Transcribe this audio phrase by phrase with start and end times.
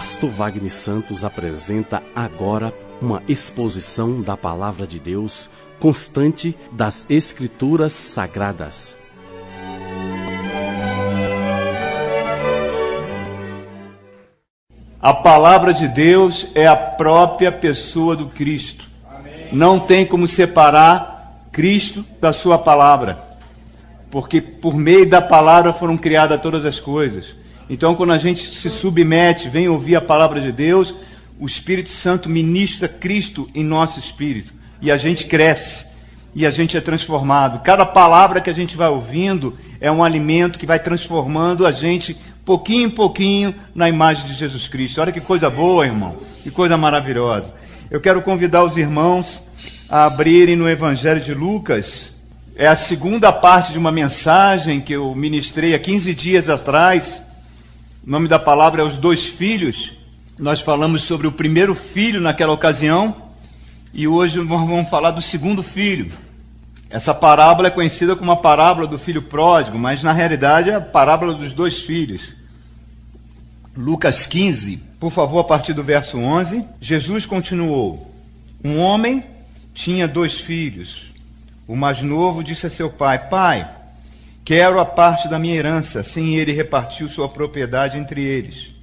[0.00, 2.72] Pastor Wagner Santos apresenta agora
[3.02, 8.96] uma exposição da palavra de Deus constante das Escrituras Sagradas.
[15.02, 18.88] A palavra de Deus é a própria pessoa do Cristo.
[19.52, 23.22] Não tem como separar Cristo da sua palavra.
[24.10, 27.38] Porque por meio da palavra foram criadas todas as coisas.
[27.70, 30.92] Então, quando a gente se submete, vem ouvir a palavra de Deus,
[31.38, 34.52] o Espírito Santo ministra Cristo em nosso espírito.
[34.82, 35.86] E a gente cresce.
[36.34, 37.62] E a gente é transformado.
[37.62, 42.16] Cada palavra que a gente vai ouvindo é um alimento que vai transformando a gente
[42.44, 45.00] pouquinho em pouquinho na imagem de Jesus Cristo.
[45.00, 46.16] Olha que coisa boa, irmão.
[46.42, 47.54] Que coisa maravilhosa.
[47.88, 49.40] Eu quero convidar os irmãos
[49.88, 52.12] a abrirem no Evangelho de Lucas.
[52.56, 57.29] É a segunda parte de uma mensagem que eu ministrei há 15 dias atrás.
[58.02, 59.92] O nome da palavra é Os Dois Filhos.
[60.38, 63.14] Nós falamos sobre o primeiro filho naquela ocasião
[63.92, 66.10] e hoje nós vamos falar do segundo filho.
[66.88, 70.80] Essa parábola é conhecida como a parábola do filho pródigo, mas na realidade é a
[70.80, 72.34] parábola dos dois filhos.
[73.76, 76.64] Lucas 15, por favor, a partir do verso 11.
[76.80, 78.10] Jesus continuou:
[78.64, 79.22] Um homem
[79.74, 81.12] tinha dois filhos.
[81.68, 83.68] O mais novo disse a seu pai: Pai,
[84.50, 86.00] quero a parte da minha herança.
[86.00, 88.74] Assim ele repartiu sua propriedade entre eles.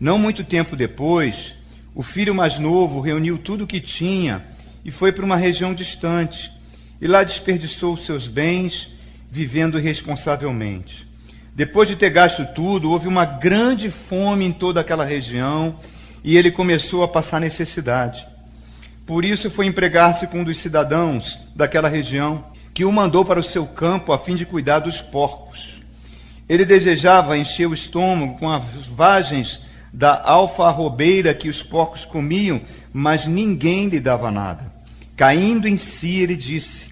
[0.00, 1.54] Não muito tempo depois,
[1.94, 4.44] o filho mais novo reuniu tudo o que tinha
[4.84, 6.50] e foi para uma região distante.
[7.00, 8.88] E lá desperdiçou seus bens,
[9.30, 11.06] vivendo irresponsavelmente.
[11.54, 15.78] Depois de ter gasto tudo, houve uma grande fome em toda aquela região
[16.24, 18.26] e ele começou a passar necessidade.
[19.06, 22.44] Por isso foi empregar-se com um dos cidadãos daquela região,
[22.76, 25.80] que o mandou para o seu campo a fim de cuidar dos porcos.
[26.46, 32.60] Ele desejava encher o estômago com as vagens da alfarrobeira que os porcos comiam,
[32.92, 34.70] mas ninguém lhe dava nada.
[35.16, 36.88] Caindo em si, ele disse: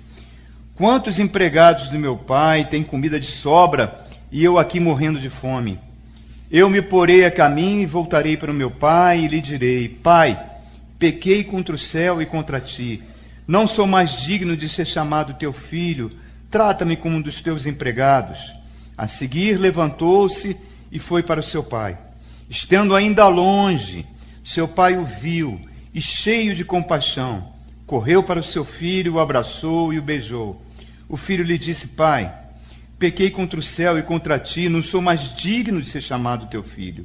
[0.74, 5.78] Quantos empregados do meu pai têm comida de sobra e eu aqui morrendo de fome.
[6.50, 10.42] Eu me porei a caminho e voltarei para o meu pai e lhe direi: Pai,
[10.98, 13.02] pequei contra o céu e contra ti.
[13.46, 16.10] Não sou mais digno de ser chamado teu filho.
[16.50, 18.38] Trata-me como um dos teus empregados.
[18.96, 20.56] A seguir, levantou-se
[20.90, 21.98] e foi para o seu pai.
[22.48, 24.06] Estando ainda longe,
[24.44, 25.60] seu pai o viu
[25.92, 27.52] e, cheio de compaixão,
[27.86, 30.62] correu para o seu filho, o abraçou e o beijou.
[31.08, 32.32] O filho lhe disse: Pai,
[32.98, 36.62] Pequei contra o céu e contra ti, não sou mais digno de ser chamado teu
[36.62, 37.04] filho.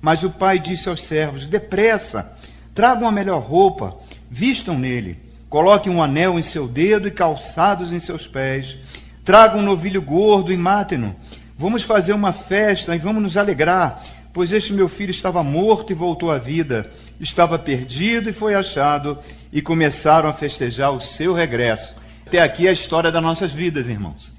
[0.00, 2.36] Mas o pai disse aos servos: Depressa,
[2.74, 3.96] tragam a melhor roupa,
[4.30, 5.16] vistam nele,
[5.48, 8.78] coloquem um anel em seu dedo e calçados em seus pés.
[9.24, 11.14] Tragam um novilho gordo e matem-no.
[11.56, 15.94] Vamos fazer uma festa e vamos nos alegrar, pois este meu filho estava morto e
[15.94, 16.88] voltou à vida,
[17.18, 19.18] estava perdido e foi achado,
[19.52, 21.94] e começaram a festejar o seu regresso.
[22.26, 24.32] Até aqui é a história das nossas vidas, irmãos.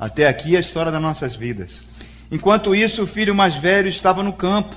[0.00, 1.82] Até aqui a história das nossas vidas.
[2.30, 4.74] Enquanto isso, o filho mais velho estava no campo.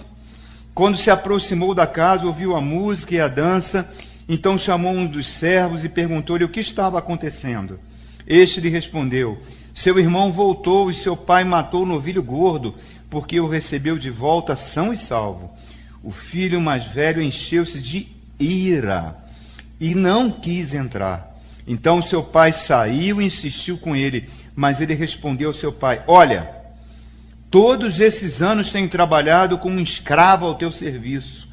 [0.76, 3.90] Quando se aproximou da casa, ouviu a música e a dança.
[4.28, 7.80] Então chamou um dos servos e perguntou-lhe o que estava acontecendo.
[8.26, 9.38] Este lhe respondeu:
[9.74, 12.76] Seu irmão voltou e seu pai matou o novilho gordo,
[13.10, 15.52] porque o recebeu de volta são e salvo.
[16.04, 18.08] O filho mais velho encheu-se de
[18.40, 19.18] ira
[19.80, 21.36] e não quis entrar.
[21.66, 24.30] Então seu pai saiu e insistiu com ele.
[24.56, 26.50] Mas ele respondeu ao seu pai: Olha,
[27.50, 31.47] todos esses anos tenho trabalhado como um escravo ao teu serviço.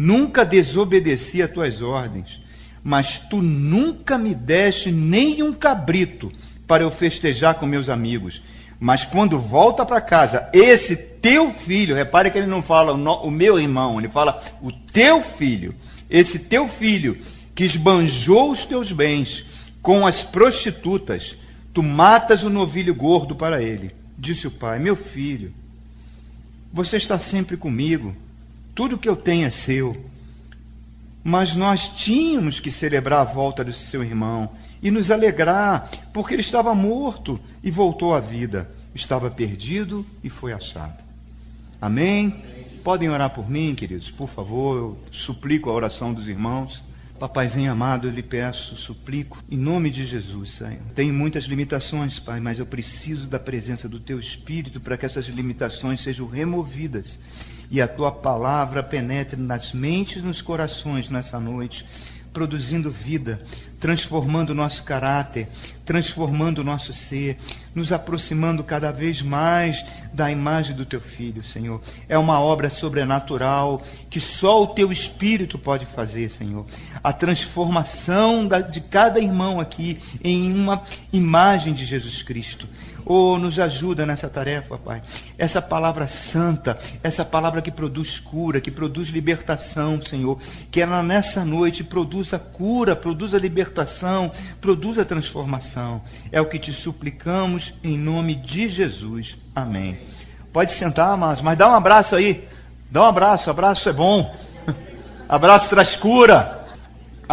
[0.00, 2.40] Nunca desobedeci a tuas ordens,
[2.82, 6.32] mas tu nunca me deste nem um cabrito
[6.66, 8.42] para eu festejar com meus amigos.
[8.78, 13.60] Mas quando volta para casa, esse teu filho, repare que ele não fala o meu
[13.60, 15.74] irmão, ele fala o teu filho,
[16.08, 17.18] esse teu filho
[17.54, 19.44] que esbanjou os teus bens
[19.82, 21.36] com as prostitutas,
[21.72, 23.92] Tu matas o novilho gordo para ele.
[24.18, 25.52] Disse o pai: Meu filho,
[26.72, 28.14] você está sempre comigo,
[28.80, 29.94] tudo que eu tenho é seu.
[31.22, 36.40] Mas nós tínhamos que celebrar a volta do seu irmão e nos alegrar, porque ele
[36.40, 38.70] estava morto e voltou à vida.
[38.94, 41.04] Estava perdido e foi achado.
[41.78, 42.42] Amém?
[42.82, 44.76] Podem orar por mim, queridos, por favor.
[44.78, 46.82] Eu suplico a oração dos irmãos.
[47.18, 50.80] Papaizinho amado, eu lhe peço, suplico, em nome de Jesus, Senhor.
[50.94, 55.26] Tenho muitas limitações, Pai, mas eu preciso da presença do Teu Espírito para que essas
[55.26, 57.18] limitações sejam removidas
[57.70, 61.86] e a Tua palavra penetre nas mentes e nos corações nessa noite,
[62.32, 63.40] produzindo vida,
[63.78, 65.48] transformando nosso caráter,
[65.90, 67.36] transformando o nosso ser,
[67.74, 71.82] nos aproximando cada vez mais da imagem do teu filho, Senhor.
[72.08, 76.64] É uma obra sobrenatural que só o teu espírito pode fazer, Senhor.
[77.02, 80.80] A transformação de cada irmão aqui em uma
[81.12, 82.68] imagem de Jesus Cristo.
[83.04, 85.02] Oh, nos ajuda nessa tarefa, Pai.
[85.38, 90.38] Essa palavra santa, essa palavra que produz cura, que produz libertação, Senhor.
[90.70, 95.79] Que ela nessa noite produza cura, produza libertação, produza transformação.
[96.32, 99.36] É o que te suplicamos em nome de Jesus.
[99.54, 99.98] Amém.
[100.52, 102.48] Pode sentar, mas dá um abraço aí.
[102.90, 104.34] Dá um abraço, abraço é bom.
[105.28, 106.66] Abraço traz cura.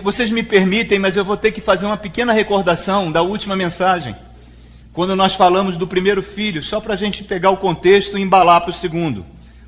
[0.03, 4.15] Vocês me permitem, mas eu vou ter que fazer uma pequena recordação da última mensagem
[4.97, 8.61] quando nós falamos do primeiro filho, só para a gente pegar o contexto e embalar
[8.61, 9.23] para o segundo,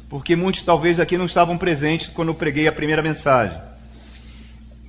[0.10, 3.56] porque muitos talvez aqui não estavam presentes quando eu preguei a primeira mensagem.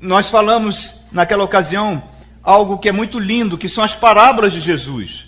[0.01, 2.03] Nós falamos naquela ocasião
[2.43, 5.27] algo que é muito lindo, que são as parábolas de Jesus.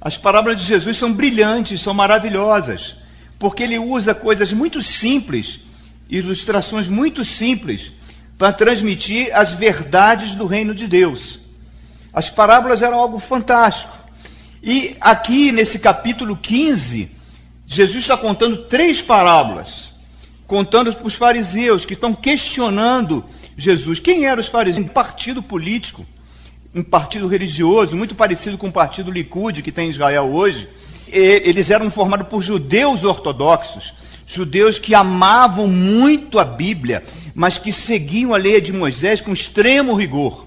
[0.00, 2.96] As parábolas de Jesus são brilhantes, são maravilhosas,
[3.38, 5.60] porque ele usa coisas muito simples,
[6.08, 7.92] ilustrações muito simples,
[8.38, 11.40] para transmitir as verdades do reino de Deus.
[12.12, 13.94] As parábolas eram algo fantástico.
[14.62, 17.10] E aqui nesse capítulo 15,
[17.66, 19.90] Jesus está contando três parábolas,
[20.46, 23.24] contando para os fariseus que estão questionando
[23.56, 24.00] Jesus.
[24.00, 24.86] Quem eram os fariseus?
[24.86, 26.04] Um partido político,
[26.74, 30.68] um partido religioso, muito parecido com o partido Likud que tem em Israel hoje.
[31.08, 33.92] Eles eram formados por judeus ortodoxos,
[34.26, 37.02] judeus que amavam muito a Bíblia,
[37.34, 40.46] mas que seguiam a lei de Moisés com extremo rigor.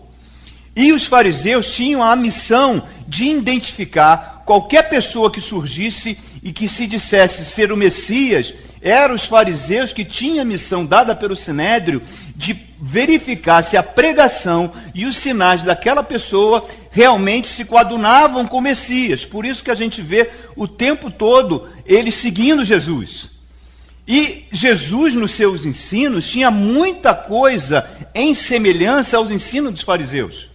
[0.75, 6.85] E os fariseus tinham a missão de identificar qualquer pessoa que surgisse e que se
[6.85, 12.01] dissesse ser o Messias, eram os fariseus que tinham a missão dada pelo Sinédrio
[12.35, 18.61] de verificar se a pregação e os sinais daquela pessoa realmente se coadunavam com o
[18.61, 19.23] Messias.
[19.23, 23.31] Por isso que a gente vê o tempo todo eles seguindo Jesus.
[24.05, 30.49] E Jesus, nos seus ensinos, tinha muita coisa em semelhança aos ensinos dos fariseus.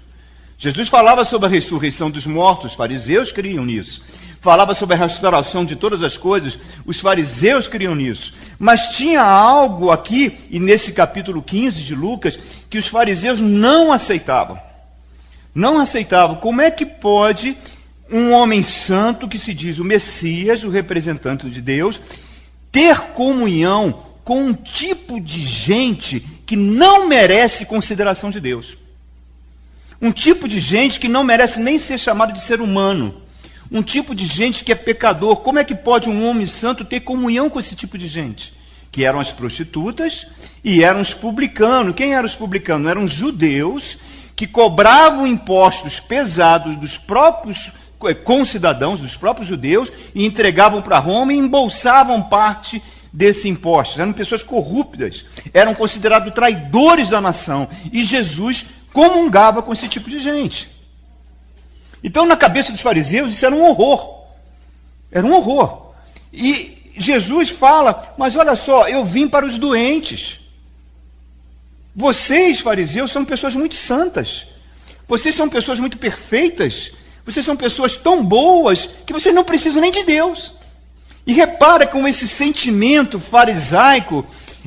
[0.59, 4.03] Jesus falava sobre a ressurreição dos mortos, os fariseus criam nisso.
[4.41, 8.35] Falava sobre a restauração de todas as coisas, os fariseus criam nisso.
[8.59, 12.39] Mas tinha algo aqui, e nesse capítulo 15 de Lucas,
[12.71, 14.61] que os fariseus não aceitavam.
[15.53, 16.37] Não aceitavam.
[16.37, 17.57] Como é que pode
[18.11, 22.01] um homem santo, que se diz o Messias, o representante de Deus,
[22.71, 28.79] ter comunhão com um tipo de gente que não merece consideração de Deus?
[30.01, 33.21] Um tipo de gente que não merece nem ser chamado de ser humano.
[33.71, 35.37] Um tipo de gente que é pecador.
[35.37, 38.53] Como é que pode um homem santo ter comunhão com esse tipo de gente?
[38.91, 40.27] Que eram as prostitutas
[40.65, 41.95] e eram os publicanos.
[41.95, 42.91] Quem eram os publicanos?
[42.91, 43.99] Eram judeus
[44.35, 47.73] que cobravam impostos pesados dos próprios
[48.05, 52.81] eh, concidadãos, dos próprios judeus, e entregavam para Roma e embolsavam parte
[53.13, 54.01] desse imposto.
[54.01, 57.69] Eram pessoas corruptas, eram considerados traidores da nação.
[57.93, 60.78] E Jesus comungava com esse tipo de gente.
[62.03, 64.25] Então, na cabeça dos fariseus, isso era um horror.
[65.11, 65.93] Era um horror.
[66.33, 70.41] E Jesus fala: Mas olha só, eu vim para os doentes.
[71.95, 74.47] Vocês, fariseus, são pessoas muito santas.
[75.09, 76.93] Vocês são pessoas muito perfeitas.
[77.25, 80.53] Vocês são pessoas tão boas que vocês não precisam nem de Deus.
[81.27, 84.25] E repara como esse sentimento farisaico,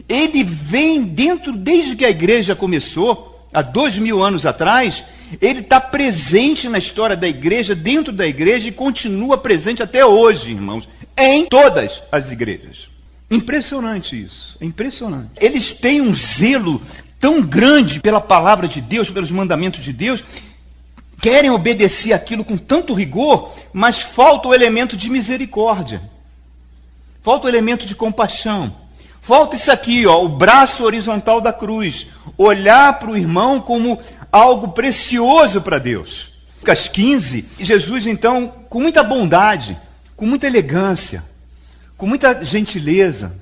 [0.08, 5.04] ele vem dentro desde que a igreja começou há dois mil anos atrás,
[5.40, 10.52] ele está presente na história da igreja, dentro da igreja e continua presente até hoje,
[10.52, 12.90] irmãos, em todas as igrejas.
[13.30, 15.30] Impressionante isso, é impressionante.
[15.40, 16.82] Eles têm um zelo
[17.20, 20.24] tão grande pela palavra de Deus, pelos mandamentos de Deus,
[21.22, 26.02] querem obedecer aquilo com tanto rigor, mas falta o elemento de misericórdia,
[27.22, 28.82] falta o elemento de compaixão.
[29.24, 32.08] Falta isso aqui, ó, o braço horizontal da cruz.
[32.36, 34.00] Olhar para o irmão como
[34.32, 36.32] algo precioso para Deus.
[36.60, 39.78] Lucas 15, Jesus, então, com muita bondade,
[40.16, 41.24] com muita elegância,
[41.98, 43.36] com muita gentileza,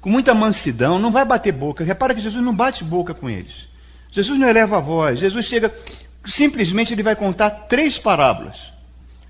[0.00, 1.84] com muita mansidão, não vai bater boca.
[1.84, 3.68] Repara que Jesus não bate boca com eles.
[4.10, 5.18] Jesus não eleva a voz.
[5.18, 5.72] Jesus chega,
[6.24, 8.72] simplesmente ele vai contar três parábolas.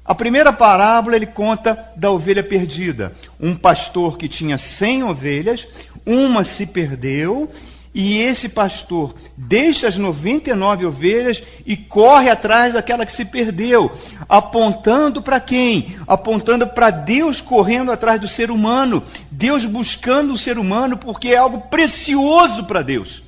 [0.04, 3.12] A primeira parábola ele conta da ovelha perdida.
[3.38, 5.68] Um pastor que tinha cem ovelhas,
[6.06, 7.50] uma se perdeu,
[7.94, 13.90] e esse pastor deixa as 99 ovelhas e corre atrás daquela que se perdeu,
[14.28, 15.96] apontando para quem?
[16.06, 21.36] Apontando para Deus correndo atrás do ser humano, Deus buscando o ser humano, porque é
[21.36, 23.22] algo precioso para Deus.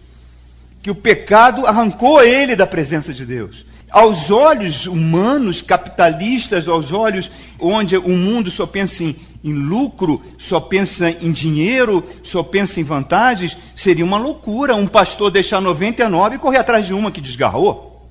[0.83, 3.67] que o pecado arrancou ele da presença de Deus.
[3.91, 10.61] Aos olhos humanos, capitalistas, aos olhos onde o mundo só pensa em, em lucro, só
[10.61, 16.39] pensa em dinheiro, só pensa em vantagens, seria uma loucura um pastor deixar 99 e
[16.39, 18.09] correr atrás de uma que desgarrou.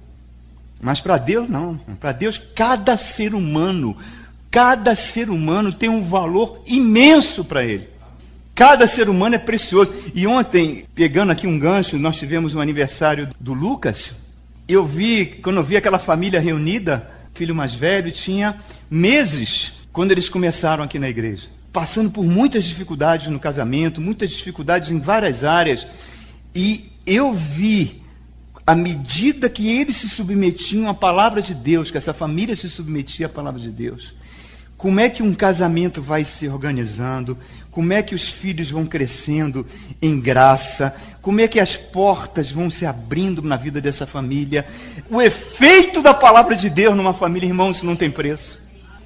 [0.81, 1.79] Mas para Deus, não.
[2.00, 3.95] Para Deus, cada ser humano,
[4.50, 7.88] cada ser humano tem um valor imenso para Ele.
[8.55, 9.93] Cada ser humano é precioso.
[10.13, 14.13] E ontem, pegando aqui um gancho, nós tivemos um aniversário do Lucas.
[14.69, 18.55] Eu vi, quando eu vi aquela família reunida, filho mais velho, tinha
[18.88, 21.47] meses quando eles começaram aqui na igreja.
[21.73, 25.88] Passando por muitas dificuldades no casamento, muitas dificuldades em várias áreas.
[26.53, 28.03] E eu vi,
[28.65, 33.25] à medida que eles se submetiam à palavra de Deus, que essa família se submetia
[33.25, 34.13] à palavra de Deus,
[34.77, 37.35] como é que um casamento vai se organizando,
[37.71, 39.65] como é que os filhos vão crescendo
[40.01, 44.65] em graça, como é que as portas vão se abrindo na vida dessa família.
[45.09, 48.59] O efeito da palavra de Deus numa família, irmãos, não tem preço.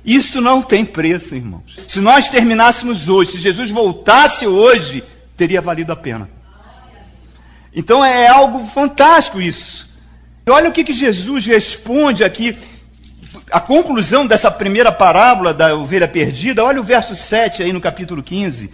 [0.06, 1.78] Isso não tem preço, irmãos.
[1.88, 5.04] Se nós terminássemos hoje, se Jesus voltasse hoje,
[5.36, 6.30] teria valido a pena.
[7.76, 9.90] Então é algo fantástico isso.
[10.46, 12.58] E olha o que, que Jesus responde aqui
[13.54, 18.24] a conclusão dessa primeira parábola da ovelha perdida, olha o verso 7 aí no capítulo
[18.24, 18.68] 15.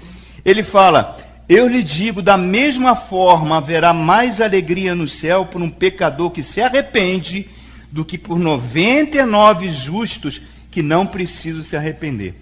[0.46, 1.18] Ele fala:
[1.50, 6.42] Eu lhe digo, da mesma forma haverá mais alegria no céu por um pecador que
[6.42, 7.50] se arrepende
[7.92, 12.42] do que por 99 justos que não precisam se arrepender.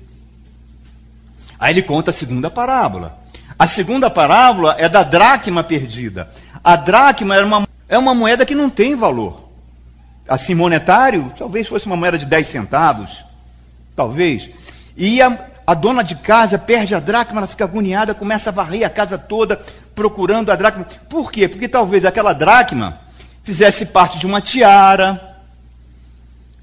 [1.59, 3.17] Aí ele conta a segunda parábola.
[3.57, 6.29] A segunda parábola é da dracma perdida.
[6.63, 9.46] A dracma é uma, é uma moeda que não tem valor
[10.27, 13.23] assim monetário, talvez fosse uma moeda de 10 centavos,
[13.95, 14.49] talvez.
[14.95, 18.85] E a, a dona de casa perde a dracma, ela fica agoniada, começa a varrer
[18.85, 19.59] a casa toda
[19.95, 20.85] procurando a dracma.
[21.09, 21.47] Por quê?
[21.47, 22.99] Porque talvez aquela dracma
[23.43, 25.37] fizesse parte de uma tiara,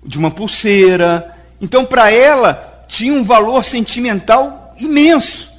[0.04, 1.34] de uma pulseira.
[1.60, 5.52] Então, para ela, tinha um valor sentimental imenso.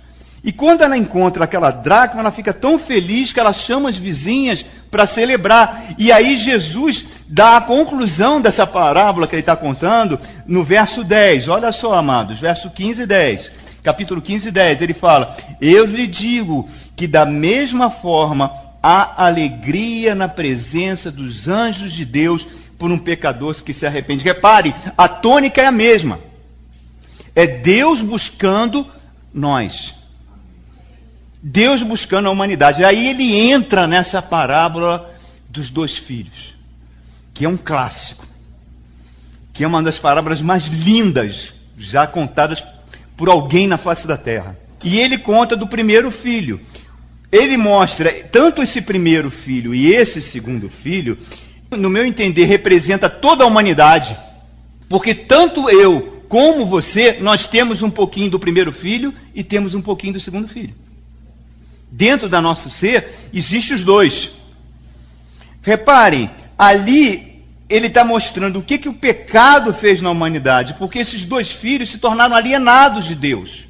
[0.43, 4.63] E quando ela encontra aquela dracma, ela fica tão feliz que ela chama as vizinhas
[4.95, 5.93] para celebrar.
[5.97, 11.49] E aí Jesus dá a conclusão dessa parábola que ele está contando no verso 10.
[11.49, 13.51] Olha só, amados, verso 15 e 10.
[13.83, 18.49] Capítulo 15 e 10, ele fala: Eu lhe digo que da mesma forma
[18.81, 22.47] há alegria na presença dos anjos de Deus
[22.79, 24.23] por um pecador que se arrepende.
[24.23, 26.21] Repare, a tônica é a mesma.
[27.35, 28.87] É Deus buscando
[29.33, 29.93] nós.
[31.47, 32.83] Deus buscando a humanidade.
[32.83, 35.15] Aí ele entra nessa parábola
[35.47, 36.55] dos dois filhos,
[37.35, 38.25] que é um clássico,
[39.53, 42.63] que é uma das parábolas mais lindas já contadas
[43.15, 44.57] por alguém na face da terra.
[44.83, 46.59] E ele conta do primeiro filho.
[47.31, 51.15] Ele mostra tanto esse primeiro filho e esse segundo filho,
[51.69, 54.17] no meu entender, representa toda a humanidade.
[54.89, 59.81] Porque tanto eu como você, nós temos um pouquinho do primeiro filho e temos um
[59.81, 60.84] pouquinho do segundo filho
[61.91, 64.31] dentro da nosso ser, existem os dois.
[65.61, 71.25] Reparem, ali ele está mostrando o que, que o pecado fez na humanidade, porque esses
[71.25, 73.65] dois filhos se tornaram alienados de Deus.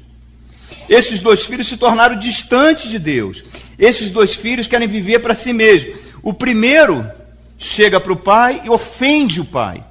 [0.88, 3.44] Esses dois filhos se tornaram distantes de Deus.
[3.78, 5.96] Esses dois filhos querem viver para si mesmos.
[6.22, 7.04] O primeiro
[7.58, 9.82] chega para o pai e ofende o pai.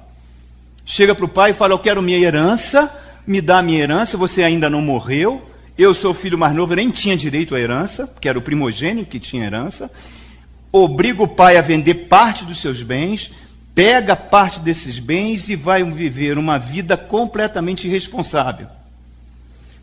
[0.84, 2.90] Chega para o pai e fala: Eu quero minha herança,
[3.26, 5.42] me dá minha herança, você ainda não morreu.
[5.78, 9.10] Eu sou filho mais novo, eu nem tinha direito à herança, que era o primogênito
[9.10, 9.90] que tinha herança.
[10.72, 13.30] Obriga o pai a vender parte dos seus bens,
[13.74, 18.68] pega parte desses bens e vai viver uma vida completamente irresponsável.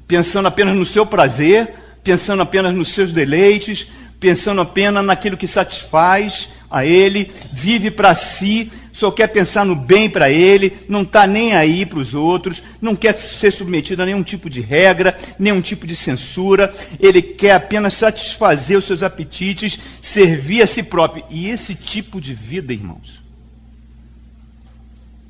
[0.08, 3.88] Pensando apenas no seu prazer, pensando apenas nos seus deleites,
[4.20, 10.08] pensando apenas naquilo que satisfaz a ele, vive para si, só quer pensar no bem
[10.08, 14.22] para ele, não está nem aí para os outros, não quer ser submetido a nenhum
[14.22, 20.62] tipo de regra, nenhum tipo de censura, ele quer apenas satisfazer os seus apetites, servir
[20.62, 21.26] a si próprio.
[21.32, 23.24] E esse tipo de vida, irmãos,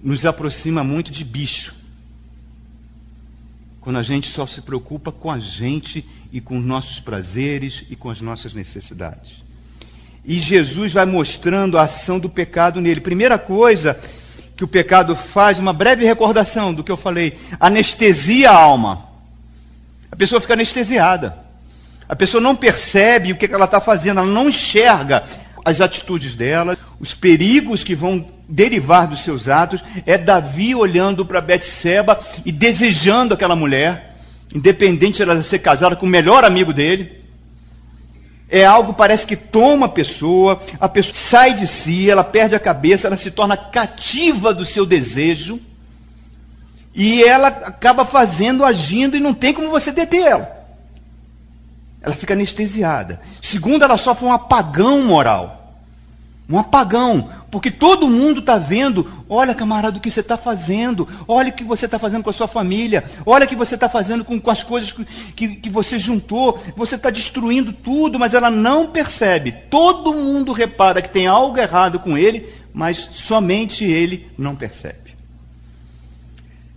[0.03, 1.73] nos aproxima muito de bicho.
[3.79, 7.95] Quando a gente só se preocupa com a gente e com os nossos prazeres e
[7.95, 9.42] com as nossas necessidades.
[10.25, 13.01] E Jesus vai mostrando a ação do pecado nele.
[13.01, 13.99] Primeira coisa
[14.55, 19.05] que o pecado faz, uma breve recordação do que eu falei: anestesia a alma.
[20.11, 21.35] A pessoa fica anestesiada.
[22.07, 25.23] A pessoa não percebe o que ela está fazendo, ela não enxerga
[25.65, 29.83] as atitudes dela, os perigos que vão derivar dos seus atos.
[30.05, 34.17] É Davi olhando para Betseba e desejando aquela mulher,
[34.53, 37.22] independente de ela ser casada com o melhor amigo dele
[38.55, 42.59] É algo parece que toma a pessoa, a pessoa sai de si, ela perde a
[42.59, 45.59] cabeça, ela se torna cativa do seu desejo
[46.93, 50.67] e ela acaba fazendo, agindo e não tem como você deter ela.
[51.99, 53.19] Ela fica anestesiada.
[53.41, 55.62] Segundo, ela sofre um apagão moral.
[56.49, 61.49] Um apagão, porque todo mundo está vendo, olha camarada, o que você está fazendo, olha
[61.49, 64.25] o que você está fazendo com a sua família, olha o que você está fazendo
[64.25, 64.93] com, com, as coisas
[65.35, 69.53] que, que você juntou, você está destruindo tudo, mas ela não percebe.
[69.69, 75.15] Todo mundo repara que tem algo errado com ele, mas somente ele não percebe.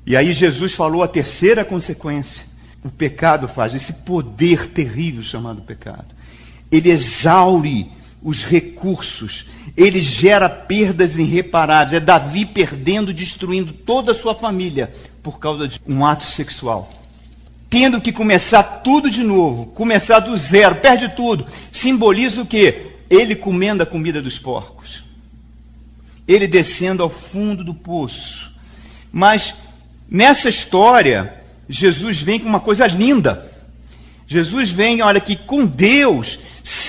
[0.06, 2.44] E aí Jesus falou a terceira consequência.
[2.84, 6.14] O pecado faz, esse poder terrível chamado pecado.
[6.70, 7.90] Ele exaure
[8.26, 11.94] os recursos, ele gera perdas irreparáveis.
[11.94, 14.92] É Davi perdendo, destruindo toda a sua família
[15.22, 16.90] por causa de um ato sexual.
[17.70, 21.46] Tendo que começar tudo de novo, começar do zero, perde tudo.
[21.70, 22.94] Simboliza o quê?
[23.08, 25.04] Ele comendo a comida dos porcos.
[26.26, 28.50] Ele descendo ao fundo do poço.
[29.12, 29.54] Mas
[30.10, 31.32] nessa história,
[31.68, 33.52] Jesus vem com uma coisa linda.
[34.26, 36.40] Jesus vem, olha, que com Deus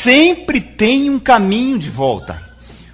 [0.08, 2.42] sempre tem um caminho de volta.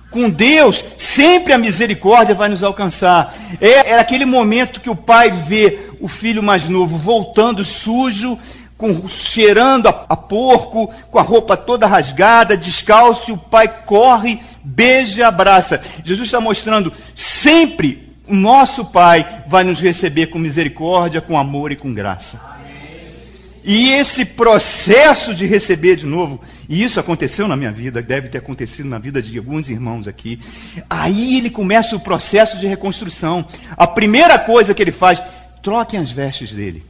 [0.09, 3.35] Com Deus, sempre a misericórdia vai nos alcançar.
[3.61, 8.37] É, é aquele momento que o pai vê o filho mais novo voltando sujo,
[8.75, 14.39] com, cheirando a, a porco, com a roupa toda rasgada, descalço, e o pai corre,
[14.63, 15.79] beija, abraça.
[16.03, 21.75] Jesus está mostrando sempre o nosso Pai vai nos receber com misericórdia, com amor e
[21.75, 22.52] com graça.
[23.63, 28.39] E esse processo de receber de novo, e isso aconteceu na minha vida, deve ter
[28.39, 30.39] acontecido na vida de alguns irmãos aqui.
[30.89, 33.45] Aí ele começa o processo de reconstrução.
[33.77, 35.21] A primeira coisa que ele faz,
[35.61, 36.83] troquem as vestes dele.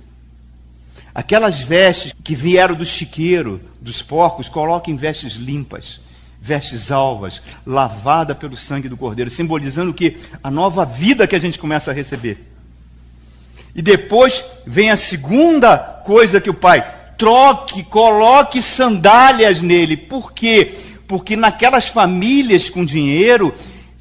[1.14, 6.02] Aquelas vestes que vieram do chiqueiro, dos porcos, coloquem vestes limpas
[6.44, 10.18] vestes alvas, lavada pelo sangue do Cordeiro, simbolizando que?
[10.44, 12.53] A nova vida que a gente começa a receber.
[13.76, 16.86] E depois vem a segunda coisa que o pai
[17.18, 19.98] troque, coloque sandálias nele.
[19.98, 20.74] Por quê?
[21.08, 23.54] Porque naquelas famílias com dinheiro,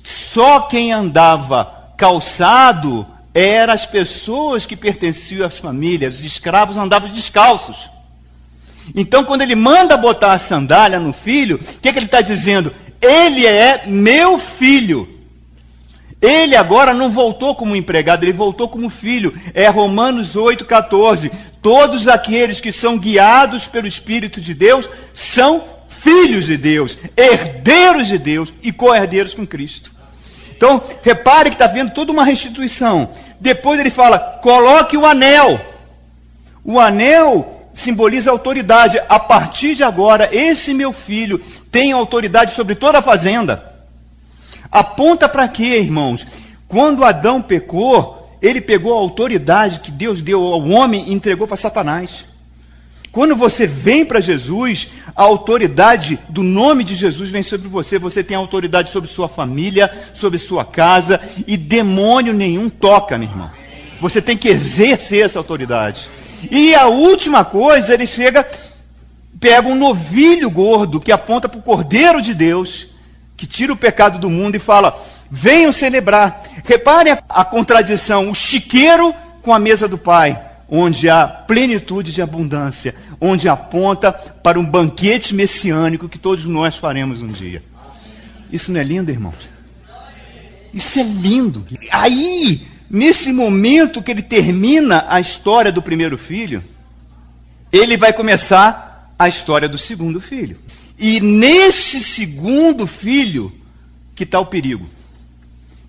[0.03, 6.17] só quem andava calçado eram as pessoas que pertenciam às famílias.
[6.17, 7.91] Os escravos andavam descalços.
[8.95, 12.75] Então, quando ele manda botar a sandália no filho, o que, que ele está dizendo?
[13.01, 15.12] Ele é meu filho.
[16.23, 19.35] Ele agora não voltou como empregado, ele voltou como filho.
[19.53, 21.33] É Romanos 8,14.
[21.61, 28.19] Todos aqueles que são guiados pelo Espírito de Deus são filhos de Deus, herdeiros de
[28.19, 29.93] Deus e co-herdeiros com Cristo.
[30.57, 33.11] Então, repare que está vendo toda uma restituição.
[33.41, 35.61] Depois ele fala: coloque o anel.
[36.65, 39.01] O anel simboliza autoridade.
[39.09, 43.72] A partir de agora, esse meu filho tem autoridade sobre toda a fazenda.
[44.73, 46.27] Aponta para quê, irmãos?
[46.67, 51.59] Quando Adão pecou, ele pegou a autoridade que Deus deu ao homem e entregou para
[51.59, 52.25] Satanás.
[53.13, 57.99] Quando você vem para Jesus, a autoridade do nome de Jesus vem sobre você.
[57.99, 63.51] Você tem autoridade sobre sua família, sobre sua casa, e demônio nenhum toca, meu irmão.
[64.01, 66.09] Você tem que exercer essa autoridade.
[66.51, 68.49] E a última coisa, ele chega,
[69.39, 72.87] pega um novilho gordo que aponta para o Cordeiro de Deus,
[73.37, 76.43] que tira o pecado do mundo e fala: venham celebrar.
[76.65, 82.95] Reparem a, contradição: o chiqueiro com a mesa do Pai, onde há plenitude de abundância,
[83.21, 87.63] onde aponta para um banquete messiânico que todos nós faremos um dia.
[88.51, 89.51] Isso não é lindo, irmãos?
[90.73, 91.65] Isso é lindo.
[91.91, 96.63] Aí Nesse momento que ele termina a história do primeiro filho,
[97.73, 100.59] ele vai começar a história do segundo filho.
[101.03, 103.53] E nesse segundo filho
[104.15, 104.89] que está o perigo.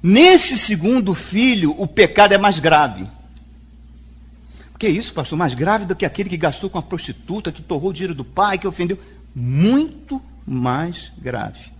[0.01, 3.05] Nesse segundo filho, o pecado é mais grave.
[4.79, 5.37] Que isso, pastor?
[5.37, 8.25] Mais grave do que aquele que gastou com a prostituta, que torrou o dinheiro do
[8.25, 8.97] pai, que ofendeu.
[9.35, 11.71] Muito mais grave.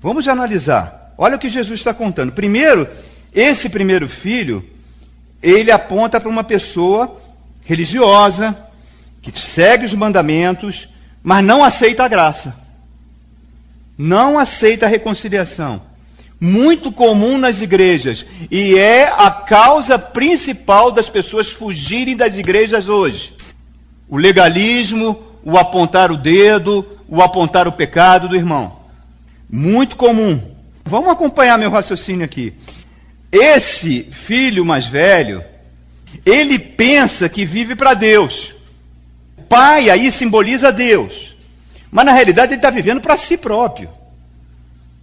[0.00, 1.12] Vamos analisar.
[1.18, 2.30] Olha o que Jesus está contando.
[2.30, 2.86] Primeiro,
[3.34, 4.64] esse primeiro filho,
[5.42, 7.20] ele aponta para uma pessoa
[7.64, 8.56] religiosa,
[9.20, 10.88] que segue os mandamentos,
[11.28, 12.56] mas não aceita a graça.
[13.98, 15.82] Não aceita a reconciliação.
[16.40, 18.24] Muito comum nas igrejas.
[18.50, 23.34] E é a causa principal das pessoas fugirem das igrejas hoje.
[24.08, 28.78] O legalismo, o apontar o dedo, o apontar o pecado do irmão.
[29.50, 30.40] Muito comum.
[30.82, 32.54] Vamos acompanhar meu raciocínio aqui.
[33.30, 35.44] Esse filho mais velho,
[36.24, 38.56] ele pensa que vive para Deus.
[39.48, 41.36] Pai aí simboliza Deus.
[41.90, 43.90] Mas na realidade ele está vivendo para si próprio.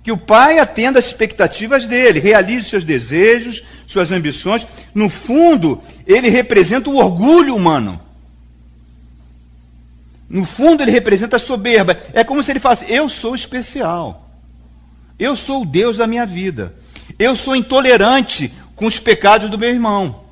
[0.04, 4.68] Que o pai atenda às expectativas dele, realize seus desejos, suas ambições.
[4.94, 8.00] No fundo, ele representa o orgulho humano.
[10.30, 12.00] No fundo, ele representa a soberba.
[12.14, 14.30] É como se ele falasse: Eu sou especial.
[15.18, 16.76] Eu sou o Deus da minha vida.
[17.18, 20.25] Eu sou intolerante com os pecados do meu irmão.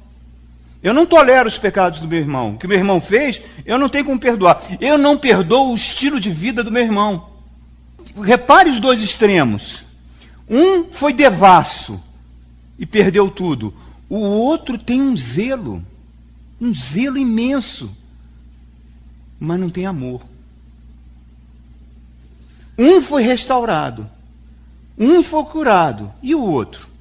[0.84, 2.54] Eu não tolero os pecados do meu irmão.
[2.54, 4.62] O que meu irmão fez, eu não tenho como perdoar.
[4.82, 7.30] Eu não perdoo o estilo de vida do meu irmão.
[8.22, 9.86] Repare os dois extremos.
[10.50, 12.04] Um foi devasso
[12.78, 13.74] e perdeu tudo.
[14.10, 15.82] O outro tem um zelo,
[16.60, 17.90] um zelo imenso,
[19.40, 20.22] mas não tem amor.
[22.78, 24.10] Um foi restaurado,
[24.98, 26.93] um foi curado, e o outro?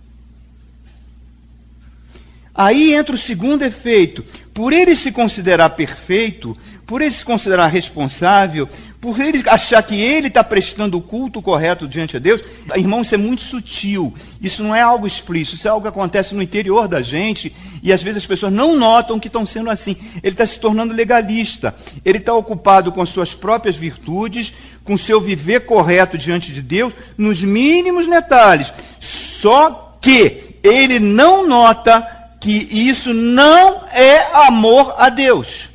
[2.55, 4.25] Aí entra o segundo efeito.
[4.53, 6.55] Por ele se considerar perfeito,
[6.87, 8.69] por ele se considerar responsável,
[9.01, 12.43] por ele achar que ele está prestando o culto correto diante de Deus,
[12.77, 14.15] irmão, isso é muito sutil.
[14.41, 17.93] Isso não é algo explícito, isso é algo que acontece no interior da gente e
[17.93, 19.97] às vezes as pessoas não notam que estão sendo assim.
[20.23, 24.53] Ele está se tornando legalista, ele está ocupado com suas próprias virtudes,
[24.85, 28.73] com seu viver correto diante de Deus, nos mínimos detalhes.
[29.01, 32.51] Só que ele não nota que
[32.89, 35.69] isso não é amor a Deus.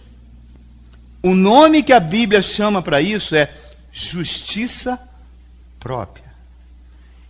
[1.24, 3.50] O nome que a Bíblia chama para isso é
[3.90, 5.00] justiça
[5.80, 6.28] própria.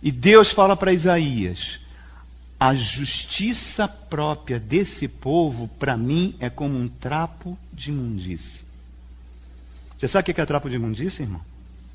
[0.02, 1.78] E Deus fala para Isaías:
[2.58, 8.62] a justiça própria desse povo, para mim, é como um trapo de imundície.
[9.96, 11.42] Você sabe o que é trapo de imundície, irmão?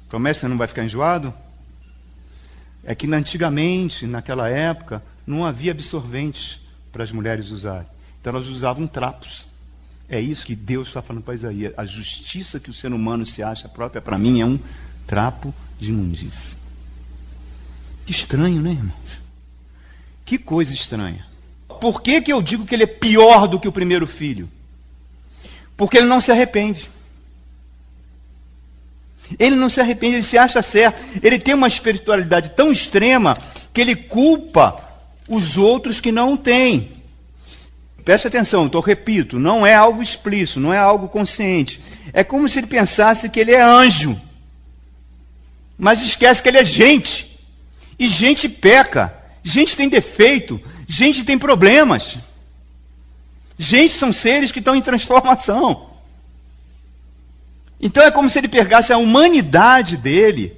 [0.07, 1.33] Promete que você não vai ficar enjoado?
[2.85, 6.62] É que antigamente, naquela época, não havia absorventes
[6.93, 7.87] para as mulheres usarem.
[8.21, 9.45] Então elas usavam trapos.
[10.07, 11.73] É isso que Deus está falando para Isaías.
[11.75, 14.59] A justiça que o ser humano se acha própria, para mim, é um
[15.07, 16.55] trapo de imundície.
[18.05, 18.93] Que estranho, né, irmãos?
[20.23, 21.25] Que coisa estranha.
[21.81, 24.49] Por que, que eu digo que ele é pior do que o primeiro filho?
[25.75, 26.89] Porque ele não se arrepende.
[29.39, 31.01] Ele não se arrepende, ele se acha certo.
[31.23, 33.35] Ele tem uma espiritualidade tão extrema
[33.73, 34.92] que ele culpa
[35.27, 36.91] os outros que não têm.
[38.03, 41.79] Preste atenção, então repito, não é algo explícito, não é algo consciente.
[42.11, 44.19] É como se ele pensasse que ele é anjo,
[45.77, 47.39] mas esquece que ele é gente.
[47.97, 52.17] E gente peca, gente tem defeito, gente tem problemas.
[53.57, 55.89] Gente são seres que estão em transformação.
[57.79, 60.55] Então é como se ele pegasse a humanidade dele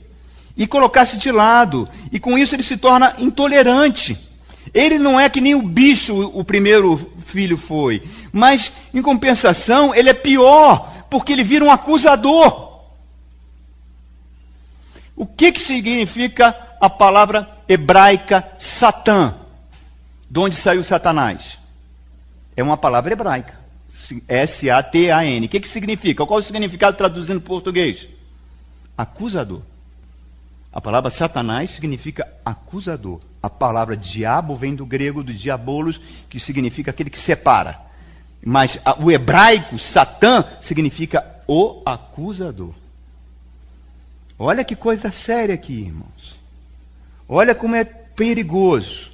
[0.58, 4.18] e colocasse de lado, e com isso ele se torna intolerante.
[4.74, 10.10] Ele não é que nem o bicho o primeiro filho foi, mas em compensação ele
[10.10, 12.66] é pior, porque ele vira um acusador.
[15.16, 19.34] O que, que significa a palavra hebraica Satã?
[20.30, 21.58] De onde saiu Satanás?
[22.56, 23.58] É uma palavra hebraica.
[24.28, 25.46] S-A-T-A-N.
[25.46, 26.26] O que, que significa?
[26.26, 28.08] Qual o significado traduzindo para português?
[28.98, 29.62] Acusador.
[30.76, 33.22] A palavra Satanás significa acusador.
[33.42, 37.80] A palavra diabo vem do grego do diabolos, que significa aquele que separa.
[38.46, 42.74] Mas a, o hebraico, Satã, significa o acusador.
[44.38, 46.38] Olha que coisa séria aqui, irmãos.
[47.26, 49.12] Olha como é perigoso.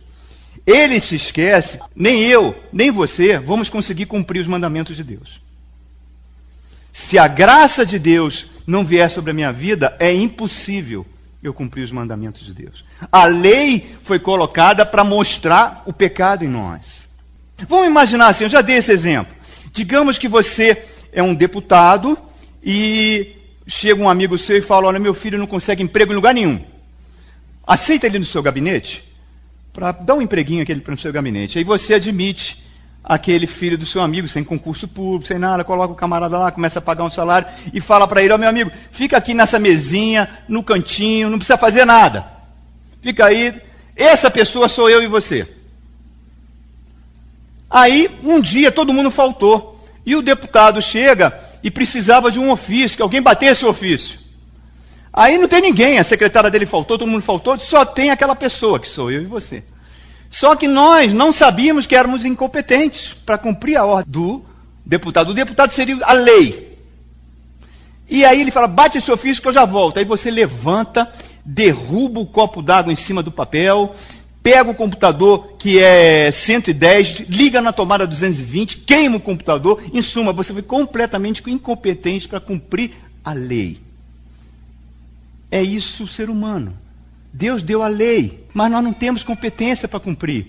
[0.66, 5.40] Ele se esquece, nem eu, nem você vamos conseguir cumprir os mandamentos de Deus.
[6.92, 11.06] Se a graça de Deus não vier sobre a minha vida, é impossível
[11.42, 12.86] eu cumpri os mandamentos de Deus.
[13.12, 17.10] A lei foi colocada para mostrar o pecado em nós.
[17.68, 19.36] Vamos imaginar assim, eu já dei esse exemplo.
[19.74, 22.18] Digamos que você é um deputado
[22.64, 23.36] e
[23.68, 26.62] chega um amigo seu e fala: Olha, meu filho não consegue emprego em lugar nenhum.
[27.66, 29.08] Aceita ele no seu gabinete?
[29.72, 31.58] Para dar um empreguinho aquele no seu gabinete.
[31.58, 32.64] Aí você admite
[33.04, 36.80] aquele filho do seu amigo, sem concurso público, sem nada, coloca o camarada lá, começa
[36.80, 39.60] a pagar um salário e fala para ele, ó oh, meu amigo, fica aqui nessa
[39.60, 42.26] mesinha, no cantinho, não precisa fazer nada.
[43.02, 43.60] Fica aí,
[43.96, 45.48] essa pessoa sou eu e você.
[47.70, 49.80] Aí, um dia, todo mundo faltou.
[50.06, 51.34] E o deputado chega
[51.64, 54.20] e precisava de um ofício, que alguém batesse o ofício.
[55.14, 58.80] Aí não tem ninguém, a secretária dele faltou, todo mundo faltou, só tem aquela pessoa,
[58.80, 59.64] que sou eu e você.
[60.32, 64.46] Só que nós não sabíamos que éramos incompetentes para cumprir a ordem do
[64.86, 65.32] deputado.
[65.32, 66.80] O deputado seria a lei.
[68.10, 70.00] E aí ele fala: bate esse ofício que eu já volto.
[70.00, 71.12] Aí você levanta,
[71.44, 73.94] derruba o copo d'água em cima do papel,
[74.42, 79.84] pega o computador que é 110, liga na tomada 220, queima o computador.
[79.94, 82.92] Em suma, você foi completamente incompetente para cumprir
[83.22, 83.82] a lei.
[85.52, 86.74] É isso o ser humano.
[87.34, 90.48] Deus deu a lei, mas nós não temos competência para cumprir.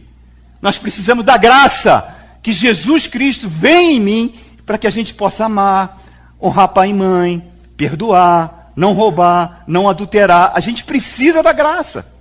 [0.60, 4.34] Nós precisamos da graça que Jesus Cristo vem em mim
[4.66, 6.00] para que a gente possa amar,
[6.40, 10.52] honrar pai e mãe, perdoar, não roubar, não adulterar.
[10.54, 12.12] A gente precisa da graça.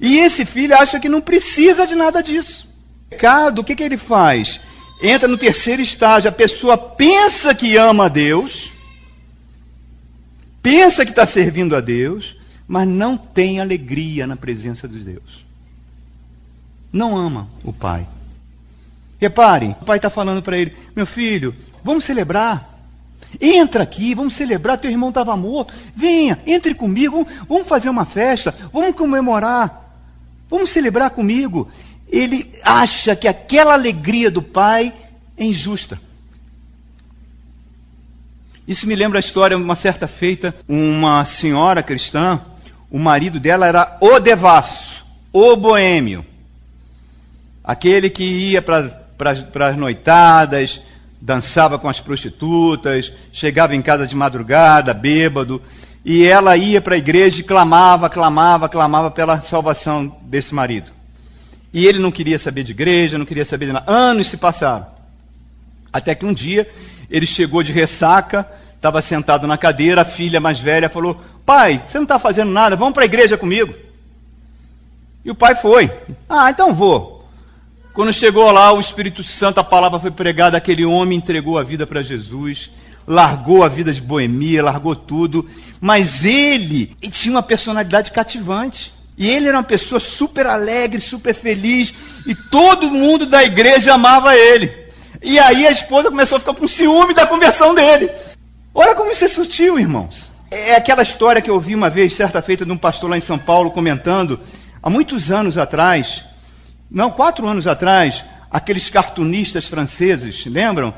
[0.00, 2.68] E esse filho acha que não precisa de nada disso.
[3.06, 4.60] O pecado, o que, que ele faz?
[5.02, 6.28] Entra no terceiro estágio.
[6.28, 8.70] A pessoa pensa que ama a Deus,
[10.62, 12.36] pensa que está servindo a Deus,
[12.68, 15.46] mas não tem alegria na presença de Deus.
[16.92, 18.06] Não ama o pai.
[19.18, 22.76] Reparem, o pai está falando para ele: meu filho, vamos celebrar.
[23.40, 24.78] Entra aqui, vamos celebrar.
[24.78, 25.72] Teu irmão estava morto.
[25.94, 27.26] Venha, entre comigo.
[27.48, 28.54] Vamos fazer uma festa.
[28.72, 29.86] Vamos comemorar.
[30.48, 31.68] Vamos celebrar comigo.
[32.08, 34.94] Ele acha que aquela alegria do pai
[35.36, 36.00] é injusta.
[38.66, 42.40] Isso me lembra a história, uma certa feita, uma senhora cristã,
[42.90, 46.24] o marido dela era o devasso, o boêmio.
[47.62, 50.80] Aquele que ia para as noitadas,
[51.20, 55.60] dançava com as prostitutas, chegava em casa de madrugada, bêbado,
[56.04, 60.90] e ela ia para a igreja e clamava, clamava, clamava pela salvação desse marido.
[61.72, 63.90] E ele não queria saber de igreja, não queria saber de nada.
[63.90, 64.86] Anos se passaram.
[65.92, 66.66] Até que um dia
[67.10, 71.96] ele chegou de ressaca, estava sentado na cadeira, a filha mais velha falou: Pai, você
[71.96, 73.74] não está fazendo nada, vamos para a igreja comigo.
[75.24, 75.90] E o pai foi.
[76.28, 77.26] Ah, então vou.
[77.94, 81.86] Quando chegou lá, o Espírito Santo, a palavra foi pregada, aquele homem entregou a vida
[81.86, 82.70] para Jesus,
[83.06, 85.48] largou a vida de boemia, largou tudo,
[85.80, 88.92] mas ele, ele tinha uma personalidade cativante.
[89.16, 91.94] E ele era uma pessoa super alegre, super feliz,
[92.26, 94.70] e todo mundo da igreja amava ele.
[95.22, 98.10] E aí a esposa começou a ficar com ciúme da conversão dele.
[98.74, 100.28] Olha como isso é sutil, irmãos.
[100.50, 103.20] É aquela história que eu ouvi uma vez, certa feita, de um pastor lá em
[103.20, 104.40] São Paulo comentando,
[104.82, 106.24] há muitos anos atrás,
[106.90, 110.94] não, quatro anos atrás, aqueles cartunistas franceses, lembram?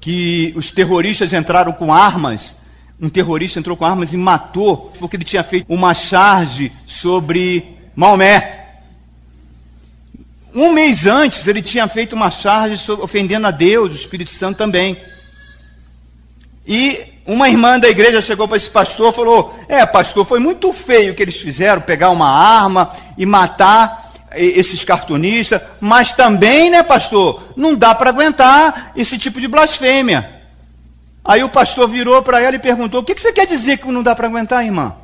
[0.00, 2.56] Que os terroristas entraram com armas.
[3.00, 8.80] Um terrorista entrou com armas e matou porque ele tinha feito uma charge sobre Maomé.
[10.52, 14.96] Um mês antes, ele tinha feito uma charge ofendendo a Deus, o Espírito Santo também.
[16.66, 20.72] E uma irmã da igreja chegou para esse pastor e falou: É, pastor, foi muito
[20.72, 26.82] feio o que eles fizeram, pegar uma arma e matar esses cartunistas, mas também, né,
[26.82, 30.40] pastor, não dá para aguentar esse tipo de blasfêmia.
[31.24, 33.90] Aí o pastor virou para ela e perguntou: O que, que você quer dizer que
[33.90, 34.94] não dá para aguentar, irmã?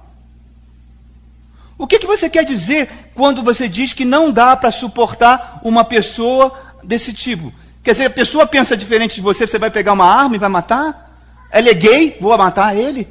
[1.78, 5.84] O que, que você quer dizer quando você diz que não dá para suportar uma
[5.84, 6.52] pessoa
[6.82, 7.52] desse tipo?
[7.82, 10.48] Quer dizer, a pessoa pensa diferente de você, você vai pegar uma arma e vai
[10.48, 11.05] matar?
[11.52, 13.08] Ele é gay, vou matar ele?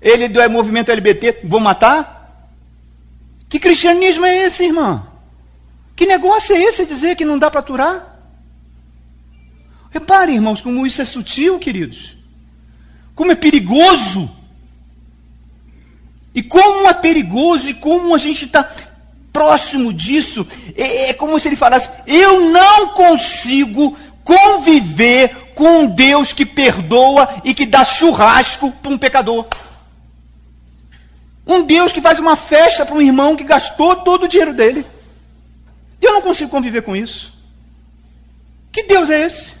[0.00, 2.48] Ele é movimento LGBT, vou matar?
[3.48, 5.06] Que cristianismo é esse, irmã?
[5.94, 8.12] Que negócio é esse dizer que não dá para aturar?
[9.90, 12.16] Reparem, irmãos, como isso é sutil, queridos.
[13.14, 14.30] Como é perigoso.
[16.34, 18.68] E como é perigoso e como a gente está
[19.32, 20.46] próximo disso.
[20.74, 27.28] É, é como se ele falasse: eu não consigo conviver com um Deus que perdoa
[27.44, 29.46] e que dá churrasco para um pecador.
[31.46, 34.86] Um Deus que faz uma festa para um irmão que gastou todo o dinheiro dele.
[36.00, 37.32] Eu não consigo conviver com isso.
[38.70, 39.52] Que Deus é esse?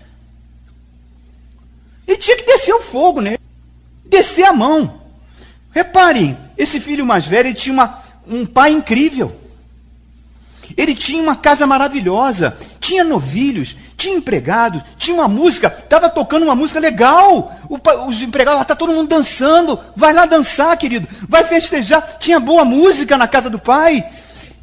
[2.06, 3.38] Ele tinha que descer o fogo nele.
[4.04, 5.02] Descer a mão.
[5.72, 9.34] Reparem, esse filho mais velho tinha uma, um pai incrível.
[10.76, 16.56] Ele tinha uma casa maravilhosa, tinha novilhos, tinha empregados, tinha uma música, estava tocando uma
[16.56, 17.56] música legal.
[17.68, 19.78] O, os empregados lá, está todo mundo dançando.
[19.94, 21.06] Vai lá dançar, querido.
[21.28, 22.18] Vai festejar.
[22.18, 24.04] Tinha boa música na casa do pai.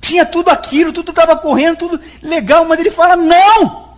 [0.02, 3.90] Tinha tudo aquilo, tudo estava correndo, tudo legal, mas ele fala: não!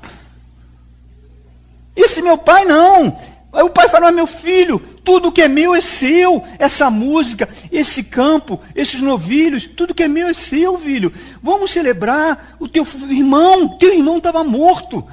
[1.95, 3.17] Esse meu pai não.
[3.51, 6.43] Aí o pai fala: meu filho, tudo que é meu é seu.
[6.60, 11.12] Essa música, esse campo, esses novilhos, tudo que é meu é seu, filho.
[11.41, 12.58] Vamos celebrar.
[12.60, 15.04] O teu irmão, teu irmão estava morto.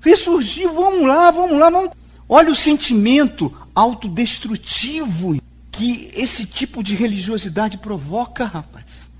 [0.00, 1.70] Ressurgiu, vamos lá, vamos lá.
[1.70, 1.90] Vamos.
[2.28, 9.10] Olha o sentimento autodestrutivo que esse tipo de religiosidade provoca, rapaz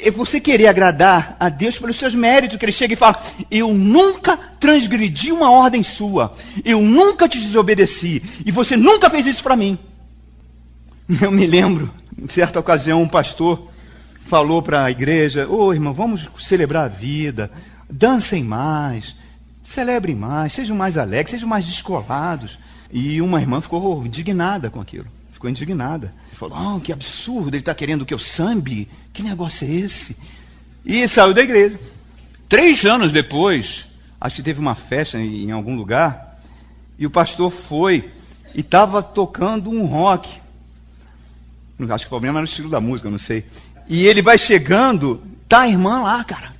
[0.00, 3.72] é você querer agradar a Deus pelos seus méritos, que ele chega e fala: Eu
[3.72, 6.32] nunca transgredi uma ordem sua,
[6.64, 9.78] eu nunca te desobedeci, e você nunca fez isso para mim.
[11.20, 13.68] Eu me lembro, em certa ocasião, um pastor
[14.24, 17.50] falou para a igreja: Ô oh, irmão, vamos celebrar a vida,
[17.88, 19.14] dancem mais,
[19.72, 22.58] celebrem mais, sejam mais alegres, sejam mais descolados.
[22.90, 26.12] E uma irmã ficou indignada com aquilo, ficou indignada.
[26.32, 28.88] falou: oh, que absurdo, ele está querendo que eu sambe?
[29.12, 30.16] Que negócio é esse?
[30.84, 31.78] E saiu da igreja.
[32.48, 33.88] Três anos depois,
[34.20, 36.38] acho que teve uma festa em, algum lugar,
[36.98, 38.10] e o pastor foi
[38.54, 40.40] e estava tocando um rock.
[41.88, 43.44] Acho que o problema era o estilo da música, não sei.
[43.88, 46.52] E ele vai chegando, tá a irmã lá, cara,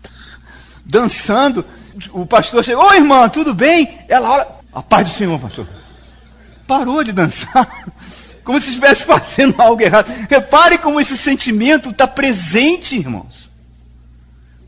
[0.84, 1.64] dançando.
[2.12, 3.98] O pastor chegou, ô irmã, tudo bem?
[4.08, 5.68] Ela olha, a paz do Senhor, pastor.
[6.66, 7.68] Parou de dançar,
[8.42, 10.10] como se estivesse fazendo algo errado.
[10.28, 13.50] Repare como esse sentimento está presente, irmãos.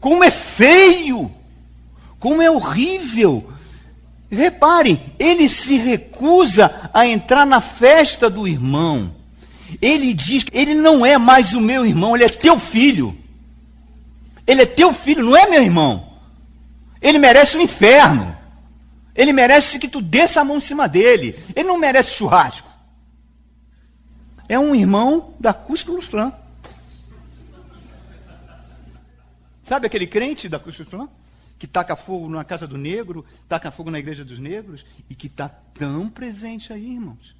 [0.01, 1.33] Como é feio,
[2.19, 3.51] como é horrível.
[4.31, 9.15] Reparem, ele se recusa a entrar na festa do irmão.
[9.81, 13.17] Ele diz que ele não é mais o meu irmão, ele é teu filho.
[14.47, 16.14] Ele é teu filho, não é meu irmão.
[17.05, 18.35] Ele merece o inferno.
[19.15, 21.39] Ele merece que tu desça a mão em cima dele.
[21.55, 22.67] Ele não merece churrasco.
[24.49, 26.33] É um irmão da Cusco Lustran.
[29.63, 30.79] Sabe aquele crente da Cruz
[31.59, 35.27] Que taca fogo na casa do negro, taca fogo na igreja dos negros, e que
[35.27, 37.37] está tão presente aí, irmãos.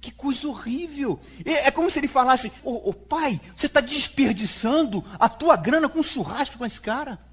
[0.00, 1.20] Que coisa horrível.
[1.44, 5.56] É, é como se ele falasse: Ô oh, oh, pai, você está desperdiçando a tua
[5.56, 7.27] grana com churrasco com esse cara.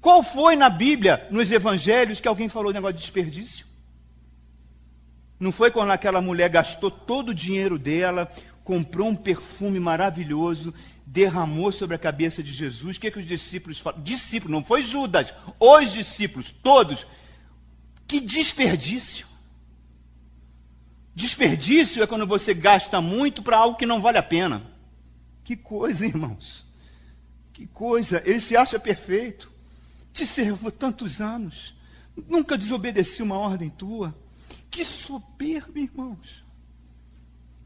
[0.00, 3.66] Qual foi na Bíblia, nos evangelhos, que alguém falou negócio de desperdício?
[5.38, 8.30] Não foi quando aquela mulher gastou todo o dinheiro dela,
[8.64, 10.72] comprou um perfume maravilhoso,
[11.04, 12.96] derramou sobre a cabeça de Jesus.
[12.96, 14.00] O que, é que os discípulos falam?
[14.02, 17.06] Discípulos, não foi Judas, os discípulos, todos.
[18.08, 19.26] Que desperdício.
[21.14, 24.62] Desperdício é quando você gasta muito para algo que não vale a pena.
[25.44, 26.64] Que coisa, irmãos.
[27.52, 28.22] Que coisa.
[28.26, 29.50] Ele se acha perfeito.
[30.16, 31.74] Te servo tantos anos.
[32.26, 34.16] Nunca desobedeci uma ordem tua.
[34.70, 36.42] Que soberba, irmãos.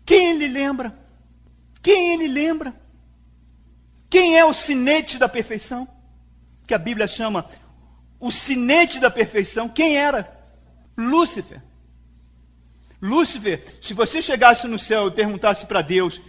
[0.05, 0.99] Quem ele lembra?
[1.81, 2.75] Quem ele lembra?
[4.11, 5.87] Quem é o sinete da perfeição?
[6.67, 7.47] Que a Bíblia chama
[8.19, 9.69] o sinete da perfeição.
[9.69, 10.37] Quem era?
[10.99, 11.63] Lúcifer.
[13.01, 16.21] Lúcifer, se você chegasse no céu e perguntasse para Deus,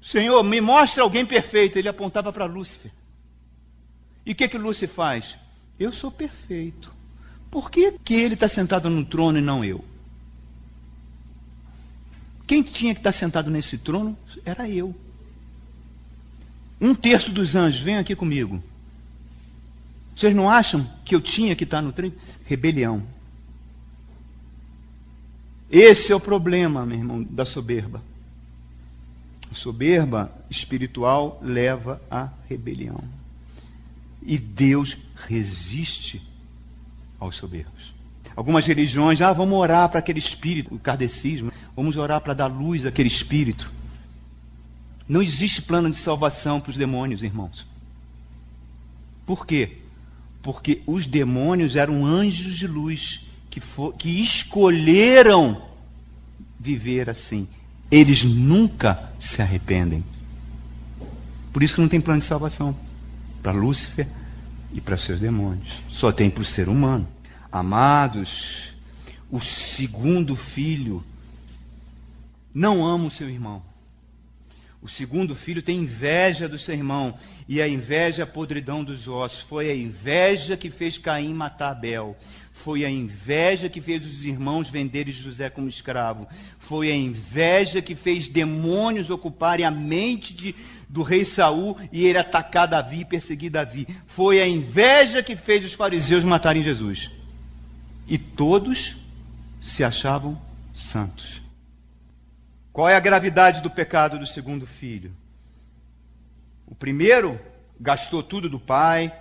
[0.00, 2.92] Senhor, me mostra alguém perfeito, ele apontava para Lúcifer.
[4.24, 5.45] E o que, que Lúcifer faz?
[5.78, 6.92] Eu sou perfeito.
[7.50, 9.84] Por que, que ele está sentado no trono e não eu?
[12.46, 14.94] Quem tinha que estar tá sentado nesse trono era eu.
[16.80, 18.62] Um terço dos anjos, vem aqui comigo.
[20.14, 22.12] Vocês não acham que eu tinha que estar no trem?
[22.44, 23.02] Rebelião.
[25.70, 28.02] Esse é o problema, meu irmão, da soberba.
[29.50, 33.02] A soberba espiritual leva à rebelião.
[34.22, 36.22] E Deus resiste
[37.18, 37.94] aos soberbos.
[38.36, 42.84] Algumas religiões, ah, vamos orar para aquele espírito, o kardecismo, vamos orar para dar luz
[42.84, 43.72] àquele espírito.
[45.08, 47.66] Não existe plano de salvação para os demônios, irmãos.
[49.24, 49.78] Por quê?
[50.42, 55.62] Porque os demônios eram anjos de luz que, for, que escolheram
[56.60, 57.48] viver assim.
[57.90, 60.04] Eles nunca se arrependem.
[61.52, 62.76] Por isso que não tem plano de salvação
[63.42, 64.06] para Lúcifer
[64.72, 65.80] e para seus demônios.
[65.88, 67.06] Só tem para o ser humano.
[67.50, 68.74] Amados,
[69.30, 71.02] o segundo filho
[72.52, 73.62] não ama o seu irmão.
[74.80, 77.14] O segundo filho tem inveja do seu irmão,
[77.48, 79.40] e a inveja é a podridão dos ossos.
[79.40, 82.16] Foi a inveja que fez Caim matar Abel.
[82.56, 86.26] Foi a inveja que fez os irmãos venderem José como escravo.
[86.58, 90.54] Foi a inveja que fez demônios ocuparem a mente de,
[90.88, 93.86] do rei Saul e ele atacar Davi e perseguir Davi.
[94.06, 97.10] Foi a inveja que fez os fariseus matarem Jesus.
[98.08, 98.96] E todos
[99.60, 100.40] se achavam
[100.74, 101.42] santos.
[102.72, 105.12] Qual é a gravidade do pecado do segundo filho?
[106.66, 107.38] O primeiro
[107.78, 109.12] gastou tudo do pai,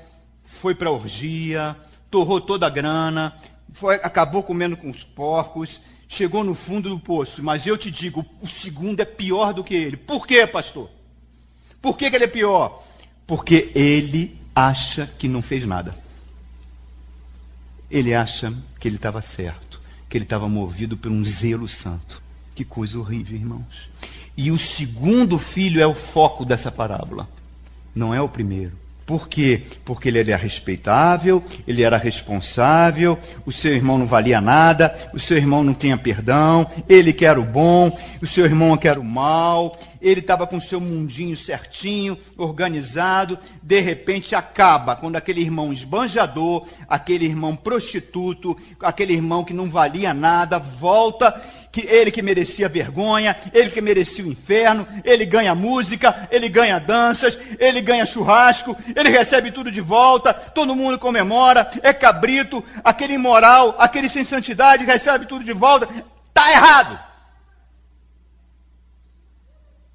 [0.43, 1.75] foi para a orgia,
[2.15, 3.35] torrou toda a grana,
[3.73, 7.43] foi, acabou comendo com os porcos, chegou no fundo do poço.
[7.43, 9.97] Mas eu te digo, o segundo é pior do que ele.
[9.97, 10.89] Por quê, pastor?
[11.81, 12.81] Por que, que ele é pior?
[13.27, 15.93] Porque ele acha que não fez nada.
[17.91, 22.23] Ele acha que ele estava certo, que ele estava movido por um zelo santo.
[22.55, 23.89] Que coisa horrível, irmãos.
[24.37, 27.27] E o segundo filho é o foco dessa parábola,
[27.93, 28.84] não é o primeiro.
[29.05, 29.61] Por quê?
[29.83, 35.37] Porque ele era respeitável, ele era responsável, o seu irmão não valia nada, o seu
[35.37, 39.05] irmão não tinha perdão, ele que era o bom, o seu irmão que era o
[39.05, 45.71] mal, ele estava com o seu mundinho certinho, organizado, de repente acaba quando aquele irmão
[45.71, 51.39] esbanjador, aquele irmão prostituto, aquele irmão que não valia nada, volta
[51.75, 56.79] que ele que merecia vergonha, ele que merecia o inferno, ele ganha música, ele ganha
[56.79, 63.15] danças, ele ganha churrasco, ele recebe tudo de volta, todo mundo comemora, é cabrito, aquele
[63.15, 65.89] imoral, aquele sem santidade recebe tudo de volta.
[66.29, 66.97] Está errado.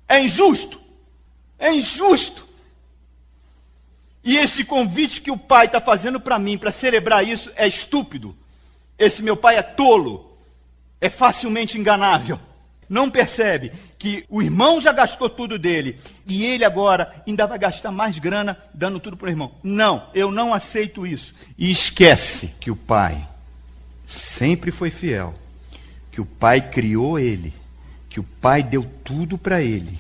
[0.07, 0.79] É injusto.
[1.59, 2.47] É injusto.
[4.23, 8.37] E esse convite que o pai está fazendo para mim, para celebrar isso, é estúpido.
[8.99, 10.30] Esse meu pai é tolo
[11.01, 12.39] é facilmente enganável.
[12.89, 15.97] Não percebe que o irmão já gastou tudo dele
[16.27, 19.53] e ele agora ainda vai gastar mais grana dando tudo para o irmão.
[19.63, 21.33] Não, eu não aceito isso.
[21.57, 23.25] E esquece que o pai
[24.09, 25.33] sempre foi fiel,
[26.11, 27.55] que o pai criou ele,
[28.09, 29.97] que o pai deu tudo para ele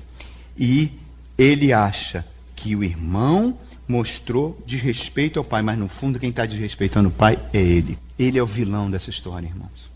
[0.59, 0.91] e
[1.39, 2.27] ele acha
[2.57, 7.39] que o irmão mostrou desrespeito ao pai, mas no fundo quem está desrespeitando o pai
[7.53, 7.97] é ele.
[8.19, 9.90] Ele é o vilão dessa história, irmãos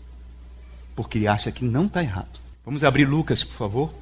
[0.95, 2.39] porque ele acha que não está errado.
[2.63, 3.93] Vamos abrir Lucas, por favor.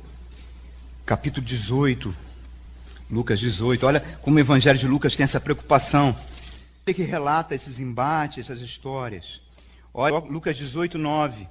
[1.06, 2.16] Capítulo 18.
[3.10, 3.86] Lucas 18.
[3.86, 6.16] Olha como o Evangelho de Lucas tem essa preocupação.
[6.86, 9.42] Ele que relata esses embates, essas histórias.
[9.94, 11.48] Olha, Lucas 18, 9.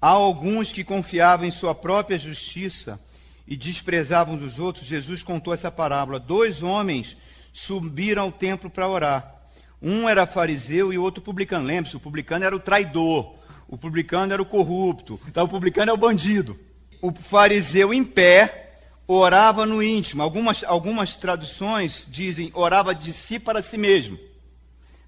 [0.00, 3.00] Há alguns que confiavam em sua própria justiça
[3.46, 4.86] e desprezavam os outros.
[4.86, 6.18] Jesus contou essa parábola.
[6.18, 7.16] Dois homens
[7.52, 9.34] subiram ao templo para orar.
[9.80, 11.66] Um era fariseu e o outro publicano.
[11.66, 13.35] Lembre-se, o publicano era o traidor.
[13.68, 15.20] O publicano era o corrupto.
[15.28, 16.58] Então, o publicano é o bandido.
[17.00, 18.66] O fariseu em pé
[19.06, 20.22] orava no íntimo.
[20.22, 24.18] Algumas, algumas traduções dizem orava de si para si mesmo.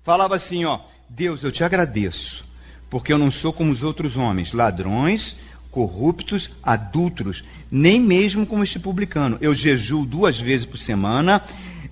[0.02, 2.44] Falava assim: ó, Deus, eu te agradeço,
[2.88, 5.36] porque eu não sou como os outros homens, ladrões,
[5.70, 9.38] corruptos, adúlteros, nem mesmo como este publicano.
[9.40, 11.42] Eu jejuo duas vezes por semana,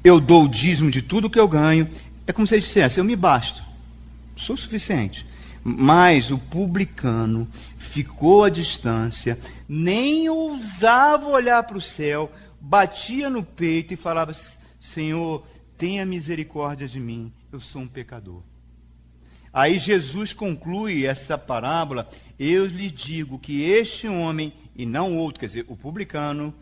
[0.03, 1.89] eu dou o dízimo de tudo que eu ganho.
[2.27, 3.62] É como se ele dissesse: eu me basto,
[4.37, 5.27] sou suficiente.
[5.69, 9.37] Mas o publicano ficou à distância,
[9.69, 14.33] nem ousava olhar para o céu, batia no peito e falava:
[14.79, 15.45] Senhor,
[15.77, 18.45] tenha misericórdia de mim, eu sou um pecador.
[19.53, 22.09] Aí Jesus conclui essa parábola:
[22.39, 26.55] Eu lhe digo que este homem, e não outro, quer dizer, o publicano,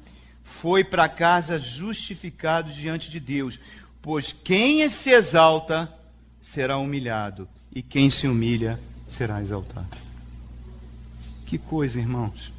[0.43, 3.61] foi para casa justificado diante de Deus,
[4.01, 5.93] pois quem se exalta
[6.41, 9.97] será humilhado, e quem se humilha será exaltado.
[11.47, 12.53] Que coisa, irmãos.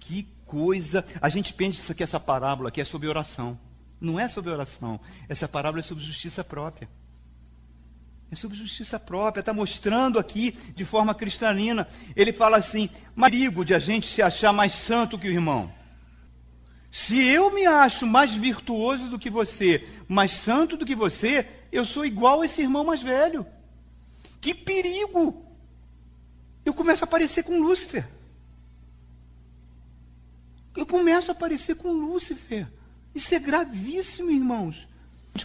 [0.00, 1.04] Que coisa.
[1.20, 3.58] A gente pensa que essa parábola aqui é sobre oração.
[4.00, 5.00] Não é sobre oração.
[5.28, 6.88] Essa parábola é sobre justiça própria.
[8.30, 9.40] É sobre justiça própria.
[9.40, 11.88] Está mostrando aqui de forma cristalina.
[12.14, 15.72] Ele fala assim: marigo de a gente se achar mais santo que o irmão.
[16.90, 21.84] Se eu me acho mais virtuoso do que você, mais santo do que você, eu
[21.84, 23.44] sou igual a esse irmão mais velho.
[24.44, 25.42] Que perigo!
[26.66, 28.06] Eu começo a aparecer com Lúcifer.
[30.76, 32.66] Eu começo a aparecer com Lúcifer.
[33.14, 34.86] Isso é gravíssimo, irmãos.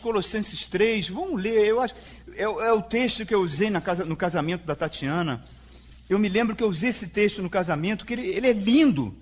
[0.02, 1.96] Colossenses 3, vamos ler, eu acho,
[2.34, 5.42] é, é o texto que eu usei casa, no casamento da Tatiana.
[6.10, 9.16] Eu me lembro que eu usei esse texto no casamento, que ele, ele é lindo.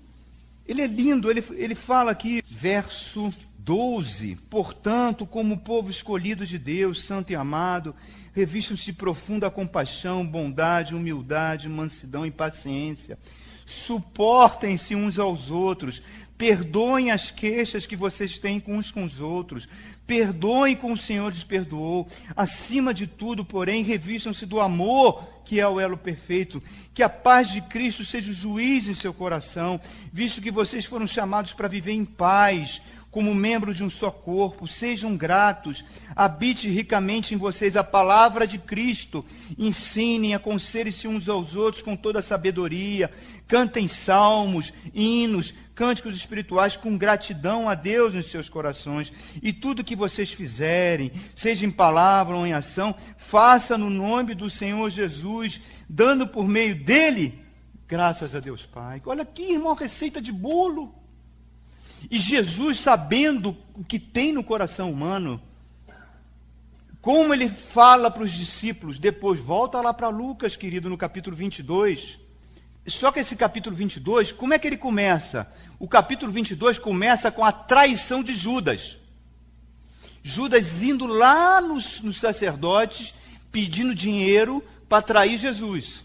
[0.66, 7.04] Ele é lindo, ele, ele fala aqui, verso 12: Portanto, como povo escolhido de Deus,
[7.04, 7.94] santo e amado,
[8.38, 13.18] revistam-se de profunda compaixão, bondade, humildade, mansidão e paciência.
[13.66, 16.00] Suportem-se uns aos outros,
[16.36, 19.68] perdoem as queixas que vocês têm uns com os outros,
[20.06, 22.06] perdoem como o Senhor lhes perdoou.
[22.36, 26.62] Acima de tudo, porém, revistam-se do amor, que é o elo perfeito.
[26.94, 29.80] Que a paz de Cristo seja o juiz em seu coração,
[30.12, 32.80] visto que vocês foram chamados para viver em paz
[33.10, 35.84] como membros de um só corpo, sejam gratos,
[36.14, 39.24] habite ricamente em vocês a palavra de Cristo,
[39.58, 43.10] ensinem, aconselhem-se uns aos outros com toda a sabedoria,
[43.46, 49.96] cantem salmos, hinos, cânticos espirituais com gratidão a Deus nos seus corações, e tudo que
[49.96, 56.26] vocês fizerem, seja em palavra ou em ação, faça no nome do Senhor Jesus, dando
[56.26, 57.46] por meio dele
[57.86, 59.00] graças a Deus Pai.
[59.06, 60.97] Olha aqui, irmão, receita de bolo.
[62.10, 65.40] E Jesus, sabendo o que tem no coração humano,
[67.00, 72.18] como ele fala para os discípulos, depois volta lá para Lucas, querido, no capítulo 22.
[72.86, 75.50] Só que esse capítulo 22, como é que ele começa?
[75.78, 78.96] O capítulo 22 começa com a traição de Judas.
[80.22, 83.14] Judas indo lá nos, nos sacerdotes,
[83.52, 86.02] pedindo dinheiro para trair Jesus.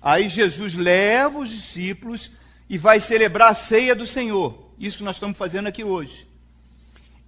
[0.00, 2.30] Aí Jesus leva os discípulos
[2.68, 4.65] e vai celebrar a ceia do Senhor.
[4.78, 6.28] Isso que nós estamos fazendo aqui hoje.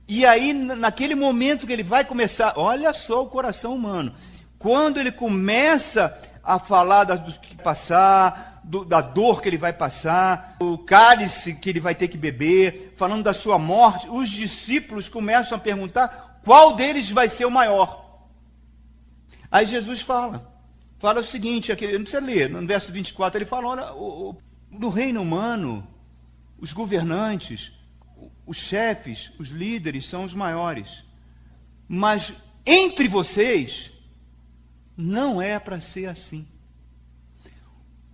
[0.06, 4.14] E aí, naquele momento que ele vai começar, olha só o coração humano.
[4.58, 10.56] Quando ele começa a falar do que passar, do, da dor que ele vai passar,
[10.60, 15.56] o cálice que ele vai ter que beber, falando da sua morte, os discípulos começam
[15.56, 18.22] a perguntar qual deles vai ser o maior.
[19.50, 20.50] Aí Jesus fala,
[20.98, 24.36] fala o seguinte, aqui, não precisa ler, no verso 24, ele fala, olha,
[24.70, 25.86] no reino humano,
[26.60, 27.72] os governantes,
[28.46, 31.04] os chefes, os líderes são os maiores.
[31.86, 32.32] Mas
[32.66, 33.90] entre vocês,
[34.96, 36.46] não é para ser assim.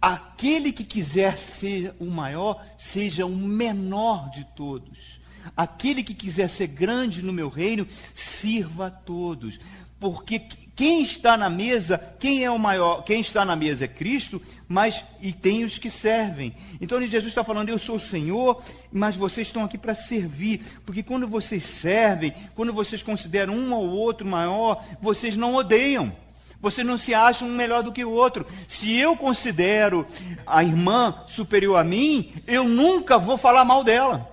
[0.01, 5.21] Aquele que quiser ser o maior, seja o menor de todos.
[5.57, 9.59] Aquele que quiser ser grande no meu reino, sirva a todos.
[9.99, 10.39] Porque
[10.77, 13.05] quem está na mesa, quem é o maior?
[13.05, 16.53] Quem está na mesa é Cristo, mas e tem os que servem.
[16.81, 18.61] Então Jesus está falando: Eu sou o Senhor,
[18.91, 20.61] mas vocês estão aqui para servir.
[20.85, 26.13] Porque quando vocês servem, quando vocês consideram um ou outro maior, vocês não odeiam.
[26.61, 28.45] Você não se acha um melhor do que o outro.
[28.67, 30.07] Se eu considero
[30.47, 34.29] a irmã superior a mim, eu nunca vou falar mal dela.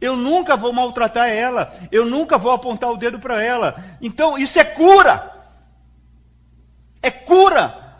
[0.00, 1.72] Eu nunca vou maltratar ela.
[1.90, 3.82] Eu nunca vou apontar o dedo para ela.
[4.02, 5.37] Então, isso é cura.
[7.02, 7.96] É cura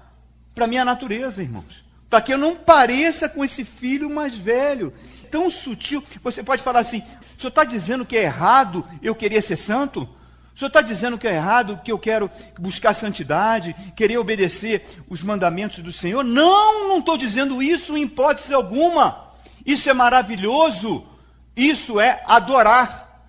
[0.55, 1.85] para minha natureza, irmãos.
[2.11, 4.93] Para que eu não pareça com esse filho mais velho.
[5.31, 6.03] Tão sutil.
[6.23, 7.03] Você pode falar assim:
[7.37, 10.09] o senhor está dizendo que é errado eu querer ser santo?
[10.55, 12.29] O senhor está dizendo que é errado, que eu quero
[12.59, 16.25] buscar santidade, querer obedecer os mandamentos do Senhor?
[16.25, 19.29] Não, não estou dizendo isso em hipótese alguma.
[19.65, 21.07] Isso é maravilhoso.
[21.55, 23.23] Isso é adorar.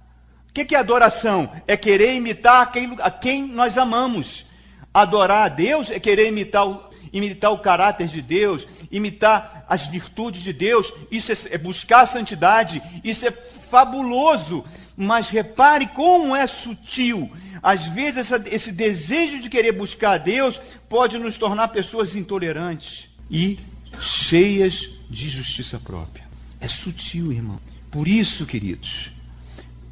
[0.49, 1.51] O que, é adoração?
[1.67, 4.47] É querer imitar quem, a quem nós amamos.
[4.93, 6.81] Adorar a Deus é querer imitar o,
[7.13, 10.93] imitar o caráter de Deus, imitar as virtudes de Deus.
[11.11, 12.81] Isso é, é buscar a santidade.
[13.03, 14.63] Isso é fabuloso
[14.99, 17.31] mas repare como é sutil.
[17.63, 20.59] Às vezes, essa, esse desejo de querer buscar a Deus
[20.89, 23.57] pode nos tornar pessoas intolerantes e
[24.01, 26.27] cheias de justiça própria.
[26.59, 27.61] É sutil, irmão.
[27.89, 29.09] Por isso, queridos,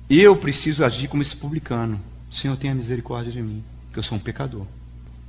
[0.09, 2.01] eu preciso agir como esse publicano.
[2.29, 4.65] Senhor, tenha misericórdia de mim, que eu sou um pecador.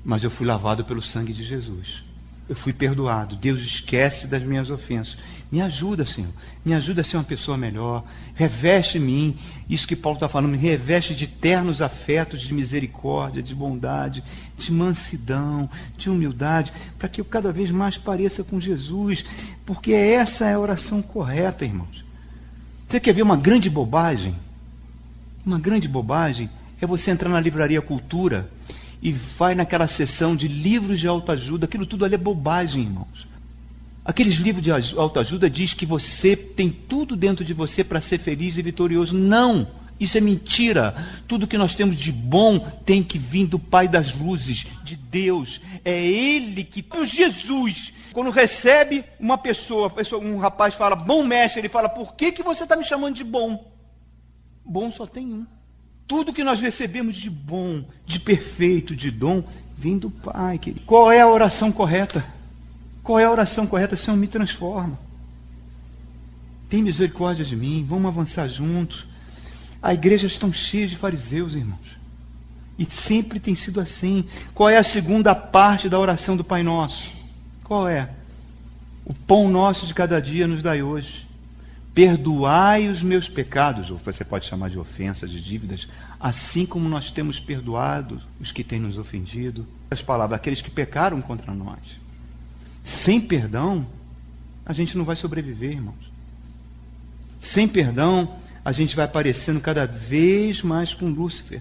[0.05, 2.09] Mas eu fui lavado pelo sangue de Jesus
[2.49, 3.36] eu fui perdoado.
[3.36, 5.18] Deus esquece das minhas ofensas.
[5.53, 6.30] Me ajuda, Senhor.
[6.64, 8.03] Me ajuda a ser uma pessoa melhor.
[8.34, 9.36] Reveste mim.
[9.68, 14.24] Isso que Paulo está falando, me reveste de ternos afetos de misericórdia, de bondade,
[14.57, 19.24] de mansidão, de humildade, para que eu cada vez mais pareça com Jesus.
[19.66, 22.05] Porque essa é a oração correta, irmãos.
[22.88, 24.34] Você quer ver uma grande bobagem?
[25.44, 26.49] Uma grande bobagem
[26.80, 28.49] é você entrar na livraria Cultura
[29.01, 33.28] e vai naquela sessão de livros de autoajuda, aquilo tudo ali é bobagem, irmãos.
[34.05, 38.57] Aqueles livros de autoajuda diz que você tem tudo dentro de você para ser feliz
[38.57, 39.14] e vitorioso.
[39.14, 39.68] Não,
[40.01, 40.94] isso é mentira.
[41.28, 45.61] Tudo que nós temos de bom tem que vir do Pai das luzes, de Deus.
[45.84, 49.92] É Ele que, Jesus, quando recebe uma pessoa,
[50.22, 53.24] um rapaz fala, bom mestre, ele fala, por que, que você está me chamando de
[53.24, 53.70] bom?
[54.64, 55.46] Bom só tem um.
[56.09, 59.44] Tudo que nós recebemos de bom, de perfeito, de dom,
[59.76, 60.86] vem do Pai, querido.
[60.86, 62.24] Qual é a oração correta?
[63.04, 63.94] Qual é a oração correta?
[63.94, 64.98] Senhor, me transforma.
[66.66, 69.06] Tem misericórdia de mim, vamos avançar juntos.
[69.82, 71.98] A igreja está cheia de fariseus, irmãos.
[72.78, 74.24] E sempre tem sido assim.
[74.54, 77.12] Qual é a segunda parte da oração do Pai Nosso?
[77.64, 78.09] Qual é?
[79.04, 81.27] O pão nosso de cada dia nos dai hoje.
[81.99, 85.88] Perdoai os meus pecados, ou você pode chamar de ofensas, de dívidas,
[86.20, 89.66] assim como nós temos perdoado os que têm nos ofendido.
[89.90, 91.99] As palavras, aqueles que pecaram contra nós.
[92.84, 93.84] Sem perdão,
[94.64, 96.12] a gente não vai sobreviver, irmãos.
[97.40, 101.61] Sem perdão, a gente vai aparecendo cada vez mais com Lúcifer.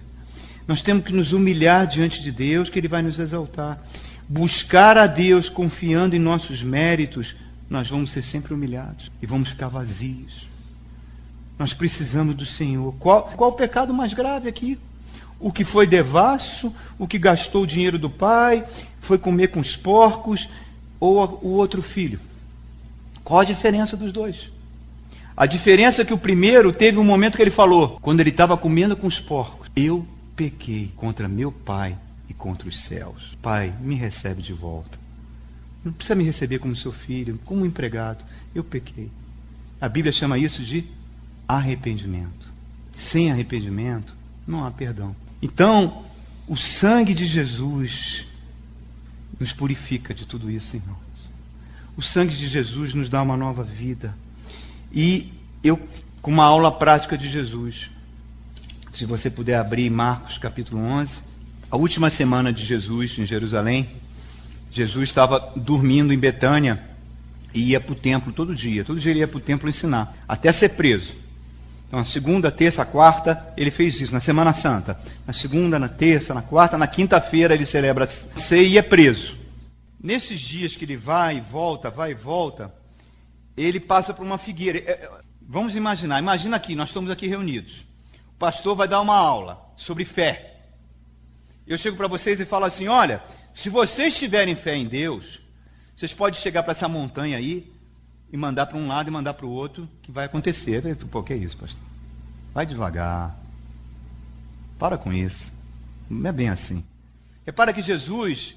[0.68, 3.82] Nós temos que nos humilhar diante de Deus, que Ele vai nos exaltar.
[4.28, 7.34] Buscar a Deus confiando em nossos méritos
[7.68, 10.46] nós vamos ser sempre humilhados e vamos ficar vazios.
[11.58, 12.94] Nós precisamos do Senhor.
[12.98, 14.78] Qual, qual o pecado mais grave aqui?
[15.40, 18.64] O que foi devasso, o que gastou o dinheiro do pai,
[19.00, 20.48] foi comer com os porcos,
[21.00, 22.18] ou o outro filho?
[23.22, 24.50] Qual a diferença dos dois?
[25.36, 28.56] A diferença é que o primeiro teve um momento que ele falou, quando ele estava
[28.56, 31.96] comendo com os porcos: Eu pequei contra meu pai
[32.28, 33.36] e contra os céus.
[33.40, 34.98] Pai, me recebe de volta.
[35.88, 38.22] Não precisa me receber como seu filho, como empregado.
[38.54, 39.10] Eu pequei.
[39.80, 40.84] A Bíblia chama isso de
[41.48, 42.46] arrependimento.
[42.94, 44.14] Sem arrependimento,
[44.46, 45.16] não há perdão.
[45.40, 46.04] Então,
[46.46, 48.26] o sangue de Jesus
[49.40, 50.98] nos purifica de tudo isso, irmãos.
[51.96, 54.14] O sangue de Jesus nos dá uma nova vida.
[54.92, 55.32] E
[55.64, 55.80] eu,
[56.20, 57.90] com uma aula prática de Jesus,
[58.92, 61.22] se você puder abrir Marcos capítulo 11,
[61.70, 63.88] a última semana de Jesus em Jerusalém,
[64.70, 66.82] Jesus estava dormindo em Betânia
[67.54, 68.84] e ia para o templo todo dia.
[68.84, 71.14] Todo dia ele ia para o templo ensinar, até ser preso.
[71.86, 75.00] Então, na segunda, terça, quarta, ele fez isso, na Semana Santa.
[75.26, 79.38] Na segunda, na terça, na quarta, na quinta-feira ele celebra a ceia e é preso.
[79.98, 82.72] Nesses dias que ele vai e volta, vai e volta,
[83.56, 84.78] ele passa por uma figueira.
[84.78, 85.10] É, é,
[85.40, 87.86] vamos imaginar, imagina aqui, nós estamos aqui reunidos.
[88.34, 90.56] O pastor vai dar uma aula sobre fé.
[91.66, 93.22] Eu chego para vocês e falo assim: olha,
[93.58, 95.40] se vocês tiverem fé em Deus,
[95.96, 97.68] vocês podem chegar para essa montanha aí
[98.32, 100.96] e mandar para um lado e mandar para o outro, que vai acontecer.
[101.10, 101.82] Pô, que é isso, pastor?
[102.54, 103.36] Vai devagar.
[104.78, 105.50] Para com isso.
[106.08, 106.86] Não é bem assim.
[107.44, 108.54] Repara que Jesus,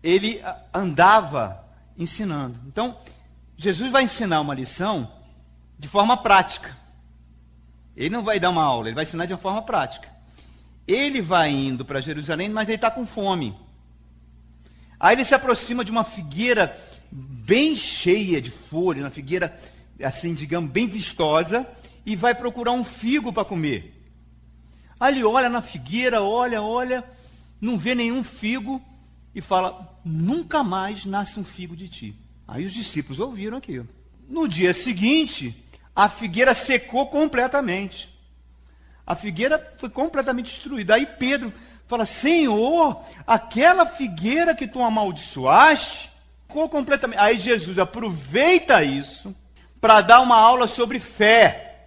[0.00, 0.40] ele
[0.72, 1.66] andava
[1.98, 2.60] ensinando.
[2.68, 2.96] Então,
[3.56, 5.10] Jesus vai ensinar uma lição
[5.76, 6.76] de forma prática.
[7.96, 10.08] Ele não vai dar uma aula, ele vai ensinar de uma forma prática.
[10.86, 13.65] Ele vai indo para Jerusalém, mas ele está com fome.
[14.98, 16.78] Aí ele se aproxima de uma figueira
[17.10, 19.58] bem cheia de folhas, uma figueira,
[20.02, 21.66] assim, digamos, bem vistosa,
[22.04, 23.92] e vai procurar um figo para comer.
[24.98, 27.04] Aí ele olha na figueira, olha, olha,
[27.60, 28.82] não vê nenhum figo
[29.34, 32.14] e fala: nunca mais nasce um figo de ti.
[32.48, 33.88] Aí os discípulos ouviram aquilo.
[34.28, 38.08] No dia seguinte, a figueira secou completamente.
[39.06, 40.94] A figueira foi completamente destruída.
[40.94, 41.52] Aí Pedro
[41.86, 46.10] Fala, Senhor, aquela figueira que tu amaldiçoaste,
[46.46, 47.18] ficou completamente.
[47.18, 49.34] Aí Jesus aproveita isso
[49.80, 51.86] para dar uma aula sobre fé.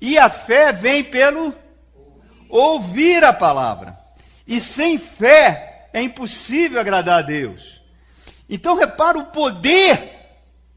[0.00, 1.54] E a fé vem pelo
[2.48, 3.98] ouvir a palavra.
[4.46, 7.80] E sem fé é impossível agradar a Deus.
[8.48, 10.12] Então repara o poder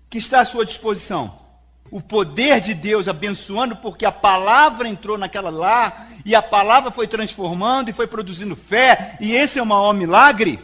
[0.09, 1.48] que está à sua disposição
[1.91, 7.07] o poder de Deus abençoando, porque a palavra entrou naquela lá, e a palavra foi
[7.07, 10.59] transformando e foi produzindo fé, e esse é o maior milagre.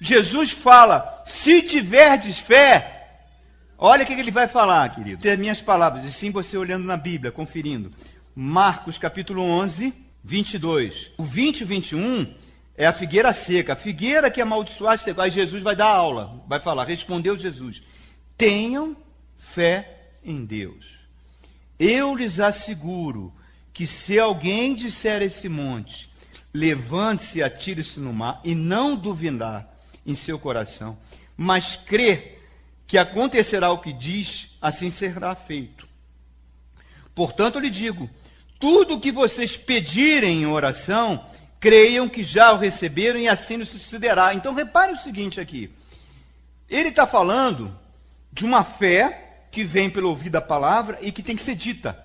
[0.00, 3.20] Jesus fala: se tiverdes fé,
[3.78, 5.22] olha o que ele vai falar, querido.
[5.22, 7.90] Tem minhas palavras, e sim você olhando na Bíblia, conferindo.
[8.34, 11.12] Marcos capítulo 11, 22.
[11.16, 12.34] O 20 e 21
[12.76, 16.84] é a figueira seca, a figueira que amaldiçoaste, aí Jesus vai dar aula, vai falar,
[16.84, 17.82] respondeu Jesus:
[18.36, 18.94] tenham
[19.56, 20.84] fé em Deus.
[21.78, 23.32] Eu lhes asseguro
[23.72, 26.10] que se alguém disser a esse monte,
[26.52, 29.66] levante-se e atire-se no mar, e não duvidar
[30.04, 30.98] em seu coração,
[31.34, 32.46] mas crer
[32.86, 35.88] que acontecerá o que diz, assim será feito.
[37.14, 38.10] Portanto, lhe digo:
[38.60, 41.24] tudo o que vocês pedirem em oração,
[41.58, 44.34] creiam que já o receberam e assim lhe sucederá.
[44.34, 45.70] Então, repare o seguinte aqui:
[46.68, 47.74] ele está falando
[48.30, 49.25] de uma fé
[49.56, 51.98] que vem pelo ouvir da palavra e que tem que ser dita.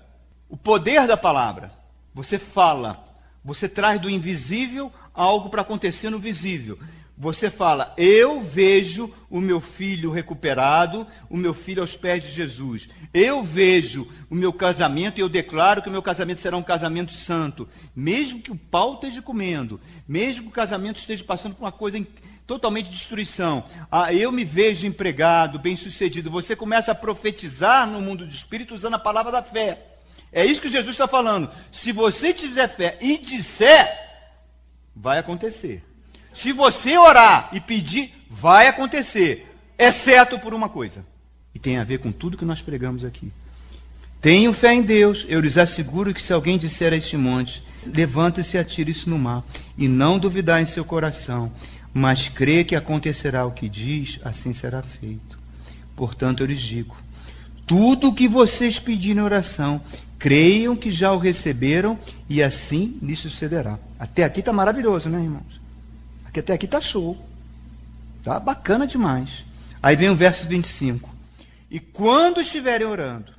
[0.48, 1.70] O poder da palavra.
[2.14, 3.04] Você fala,
[3.44, 6.78] você traz do invisível algo para acontecer no visível.
[7.14, 12.88] Você fala, eu vejo o meu filho recuperado, o meu filho aos pés de Jesus.
[13.12, 17.12] Eu vejo o meu casamento e eu declaro que o meu casamento será um casamento
[17.12, 17.68] santo.
[17.94, 19.78] Mesmo que o pau esteja comendo,
[20.08, 21.98] mesmo que o casamento esteja passando por uma coisa
[22.46, 23.64] totalmente destruição.
[23.90, 26.30] Ah, eu me vejo empregado, bem-sucedido.
[26.30, 29.78] Você começa a profetizar no mundo do espírito usando a palavra da fé.
[30.32, 31.50] É isso que Jesus está falando.
[31.70, 33.86] Se você tiver fé e disser,
[34.94, 35.84] vai acontecer.
[36.32, 39.48] Se você orar e pedir, vai acontecer.
[39.78, 41.04] Exceto por uma coisa.
[41.54, 43.30] E tem a ver com tudo que nós pregamos aqui.
[44.22, 48.56] Tenho fé em Deus, eu lhes asseguro que se alguém disser a este monte, levanta-se
[48.56, 49.42] e atire-se no mar,
[49.76, 51.52] e não duvidar em seu coração,
[51.92, 55.38] mas crê que acontecerá o que diz, assim será feito.
[55.94, 56.96] Portanto, eu lhes digo:
[57.66, 59.80] tudo o que vocês pedirem em oração,
[60.18, 63.78] creiam que já o receberam e assim lhes sucederá.
[63.98, 65.60] Até aqui está maravilhoso, né, irmãos?
[66.24, 67.18] Até aqui está show.
[68.18, 69.44] Está bacana demais.
[69.82, 71.10] Aí vem o verso 25.
[71.70, 73.32] E quando estiverem orando,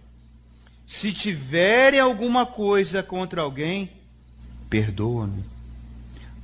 [0.85, 3.89] se tiverem alguma coisa contra alguém,
[4.69, 5.52] perdoa-me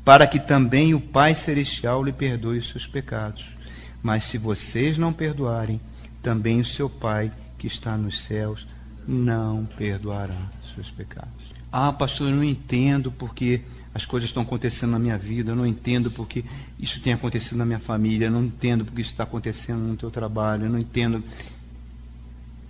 [0.04, 3.56] para que também o Pai Celestial lhe perdoe os seus pecados.
[4.02, 5.80] Mas se vocês não perdoarem,
[6.22, 8.68] também o seu Pai que está nos céus
[9.08, 11.50] não perdoará os seus pecados.
[11.72, 13.62] Ah, pastor, eu não entendo porque
[13.93, 16.43] as coisas estão acontecendo na minha vida, eu não entendo porque
[16.80, 20.10] isso tem acontecido na minha família, eu não entendo porque isso está acontecendo no teu
[20.10, 21.24] trabalho, eu não entendo.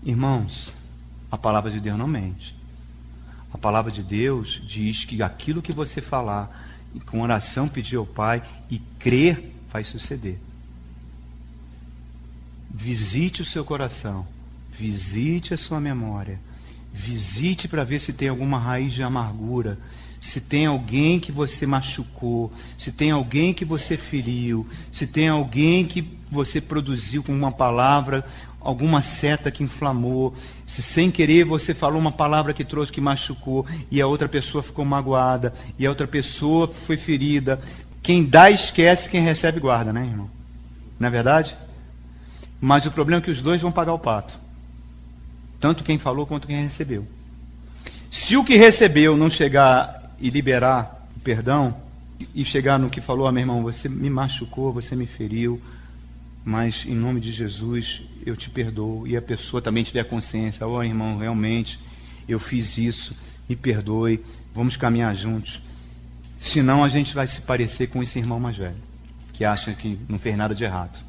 [0.04, 0.74] Irmãos,
[1.32, 2.56] a palavra de Deus não mente.
[3.54, 8.06] A palavra de Deus diz que aquilo que você falar e com oração pedir ao
[8.06, 10.38] Pai e crer vai suceder.
[12.72, 14.26] Visite o seu coração,
[14.72, 16.40] visite a sua memória,
[16.94, 19.78] visite para ver se tem alguma raiz de amargura,
[20.22, 25.86] Se tem alguém que você machucou, se tem alguém que você feriu, se tem alguém
[25.86, 28.26] que você produziu com uma palavra,
[28.60, 30.34] alguma seta que inflamou,
[30.66, 34.62] se sem querer você falou uma palavra que trouxe que machucou e a outra pessoa
[34.62, 37.60] ficou magoada e a outra pessoa foi ferida,
[38.02, 40.30] quem dá esquece, quem recebe guarda, né, irmão?
[41.00, 41.56] Não é verdade?
[42.60, 44.38] Mas o problema é que os dois vão pagar o pato.
[45.60, 47.08] Tanto quem falou quanto quem recebeu.
[48.12, 51.76] Se o que recebeu não chegar e liberar o perdão,
[52.34, 55.62] e chegar no que falou, ah, meu irmão, você me machucou, você me feriu,
[56.44, 59.08] mas em nome de Jesus eu te perdoo.
[59.08, 61.80] E a pessoa também tiver consciência, ó oh, irmão, realmente
[62.28, 63.16] eu fiz isso,
[63.48, 65.62] me perdoe, vamos caminhar juntos.
[66.38, 68.78] Senão a gente vai se parecer com esse irmão mais velho,
[69.34, 71.04] que acha que não fez nada de errado,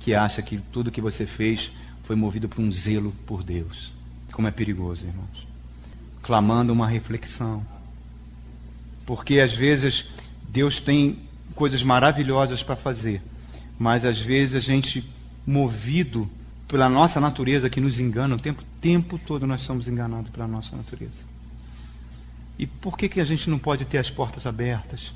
[0.00, 1.70] que acha que tudo que você fez
[2.02, 3.92] foi movido por um zelo por Deus.
[4.32, 5.46] Como é perigoso, irmãos.
[6.22, 7.64] Clamando uma reflexão.
[9.06, 10.06] Porque às vezes
[10.48, 11.18] Deus tem
[11.54, 13.22] coisas maravilhosas para fazer,
[13.78, 15.04] mas às vezes a gente,
[15.46, 16.30] movido
[16.68, 20.76] pela nossa natureza que nos engana o tempo, tempo todo nós somos enganados pela nossa
[20.76, 21.26] natureza.
[22.58, 25.14] E por que, que a gente não pode ter as portas abertas?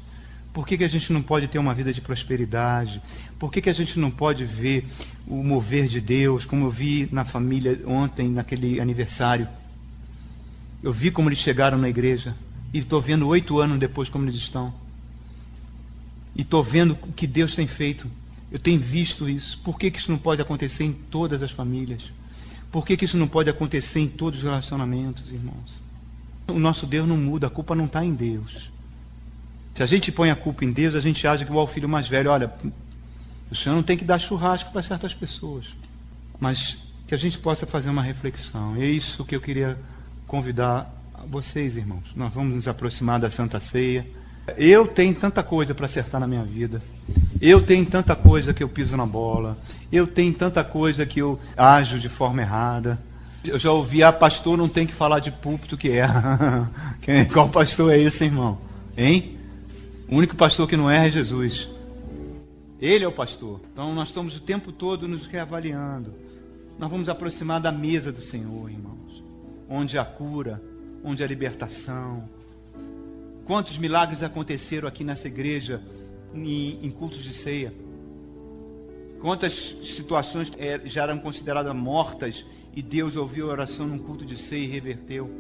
[0.53, 3.03] Por que, que a gente não pode ter uma vida de prosperidade?
[3.39, 4.87] Por que, que a gente não pode ver
[5.27, 9.49] o mover de Deus, como eu vi na família ontem, naquele aniversário?
[10.83, 12.35] Eu vi como eles chegaram na igreja.
[12.73, 14.73] E estou vendo oito anos depois como eles estão.
[16.35, 18.07] E estou vendo o que Deus tem feito.
[18.53, 19.59] Eu tenho visto isso.
[19.65, 22.13] Por que, que isso não pode acontecer em todas as famílias?
[22.71, 25.81] Por que, que isso não pode acontecer em todos os relacionamentos, irmãos?
[26.47, 28.71] O nosso Deus não muda, a culpa não está em Deus.
[29.75, 32.09] Se a gente põe a culpa em Deus, a gente acha que o filho mais
[32.09, 32.53] velho, olha,
[33.51, 35.73] o Senhor não tem que dar churrasco para certas pessoas.
[36.39, 36.77] Mas
[37.09, 38.77] que a gente possa fazer uma reflexão.
[38.77, 39.79] É isso que eu queria
[40.27, 40.91] convidar
[41.27, 42.05] vocês, irmãos.
[42.15, 44.07] Nós vamos nos aproximar da Santa Ceia.
[44.57, 46.83] Eu tenho tanta coisa para acertar na minha vida.
[47.41, 49.57] Eu tenho tanta coisa que eu piso na bola.
[49.91, 52.99] Eu tenho tanta coisa que eu ajo de forma errada.
[53.45, 56.07] Eu já ouvi, ah, pastor não tem que falar de púlpito que é.
[57.33, 58.59] Qual pastor é esse, irmão?
[58.97, 59.39] Hein?
[60.09, 61.69] O único pastor que não erra é Jesus.
[62.81, 63.61] Ele é o pastor.
[63.73, 66.13] Então nós estamos o tempo todo nos reavaliando.
[66.79, 69.23] Nós vamos aproximar da mesa do Senhor, irmãos.
[69.69, 70.61] Onde há cura,
[71.05, 72.25] onde há libertação.
[73.47, 75.83] Quantos milagres aconteceram aqui nessa igreja
[76.35, 77.73] em, em cultos de ceia?
[79.21, 84.37] Quantas situações é, já eram consideradas mortas e Deus ouviu a oração num culto de
[84.37, 85.31] ceia e reverteu?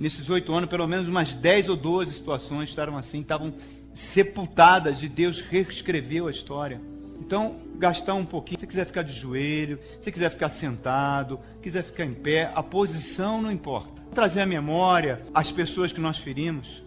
[0.00, 3.52] nesses oito anos, pelo menos umas dez ou doze situações estavam assim, estavam
[3.94, 6.80] sepultadas e Deus reescreveu a história.
[7.20, 8.58] Então, gastar um pouquinho.
[8.58, 13.42] Se quiser ficar de joelho, se quiser ficar sentado, quiser ficar em pé, a posição
[13.42, 13.99] não importa.
[14.14, 16.82] Trazer à memória as pessoas que nós ferimos.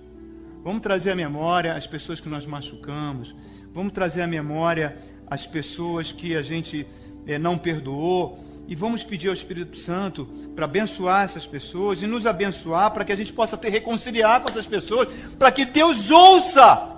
[0.63, 3.35] Vamos trazer à memória as pessoas que nós machucamos.
[3.73, 4.97] Vamos trazer à memória
[5.27, 6.85] as pessoas que a gente
[7.25, 12.25] é, não perdoou e vamos pedir ao Espírito Santo para abençoar essas pessoas e nos
[12.25, 16.91] abençoar para que a gente possa ter reconciliar com essas pessoas, para que Deus ouça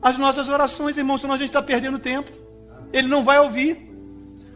[0.00, 2.30] as nossas orações, irmãos, senão a gente está perdendo tempo.
[2.92, 3.76] Ele não vai ouvir,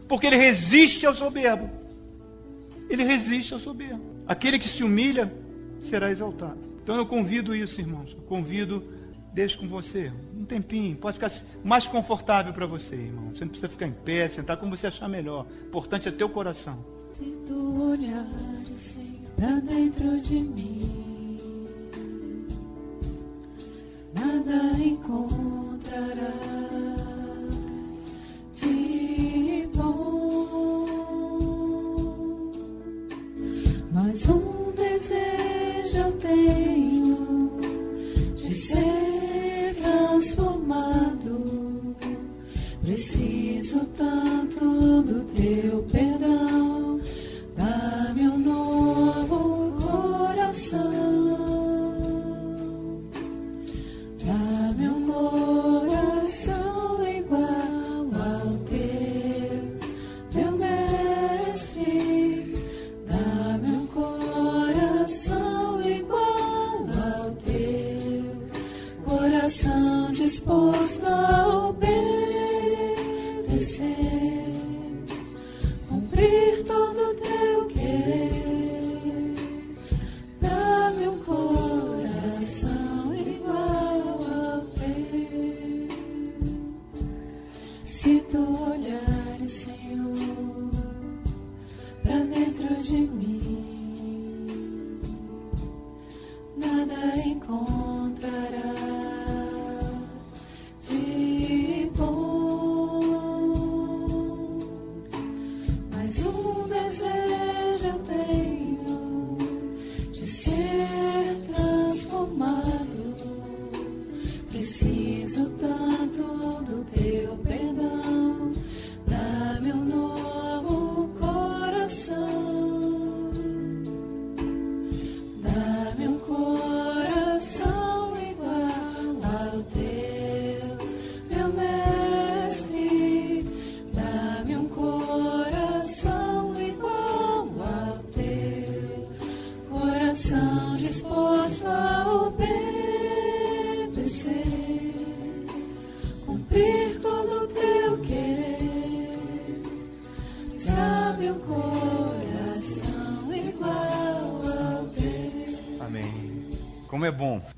[0.07, 1.69] porque ele resiste ao soberbo.
[2.89, 4.16] Ele resiste ao soberbo.
[4.27, 5.33] Aquele que se humilha
[5.79, 6.59] será exaltado.
[6.83, 8.13] Então eu convido isso, irmãos.
[8.17, 8.83] Eu convido
[9.37, 11.31] Deixe com você um tempinho, pode ficar
[11.63, 13.29] mais confortável para você, irmão.
[13.29, 15.45] Você não precisa ficar em pé, sentar como você achar melhor.
[15.45, 16.83] O importante é teu coração.
[17.15, 18.25] Tento olhar
[19.35, 21.67] para dentro de mim,
[24.11, 26.33] nada encontrará
[28.55, 30.96] de bom,
[34.25, 37.59] um desejo eu tenho
[38.35, 41.95] de ser transformado.
[42.81, 46.99] Preciso tanto do teu perdão.
[47.55, 51.37] Dá-me um novo coração.
[54.27, 55.86] disposto a obedecer,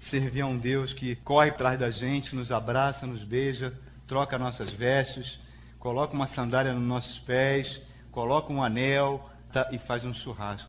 [0.09, 3.71] servir a um Deus que corre atrás da gente, nos abraça, nos beija,
[4.07, 5.39] troca nossas vestes,
[5.77, 7.79] coloca uma sandália nos nossos pés,
[8.11, 10.67] coloca um anel tá, e faz um churrasco.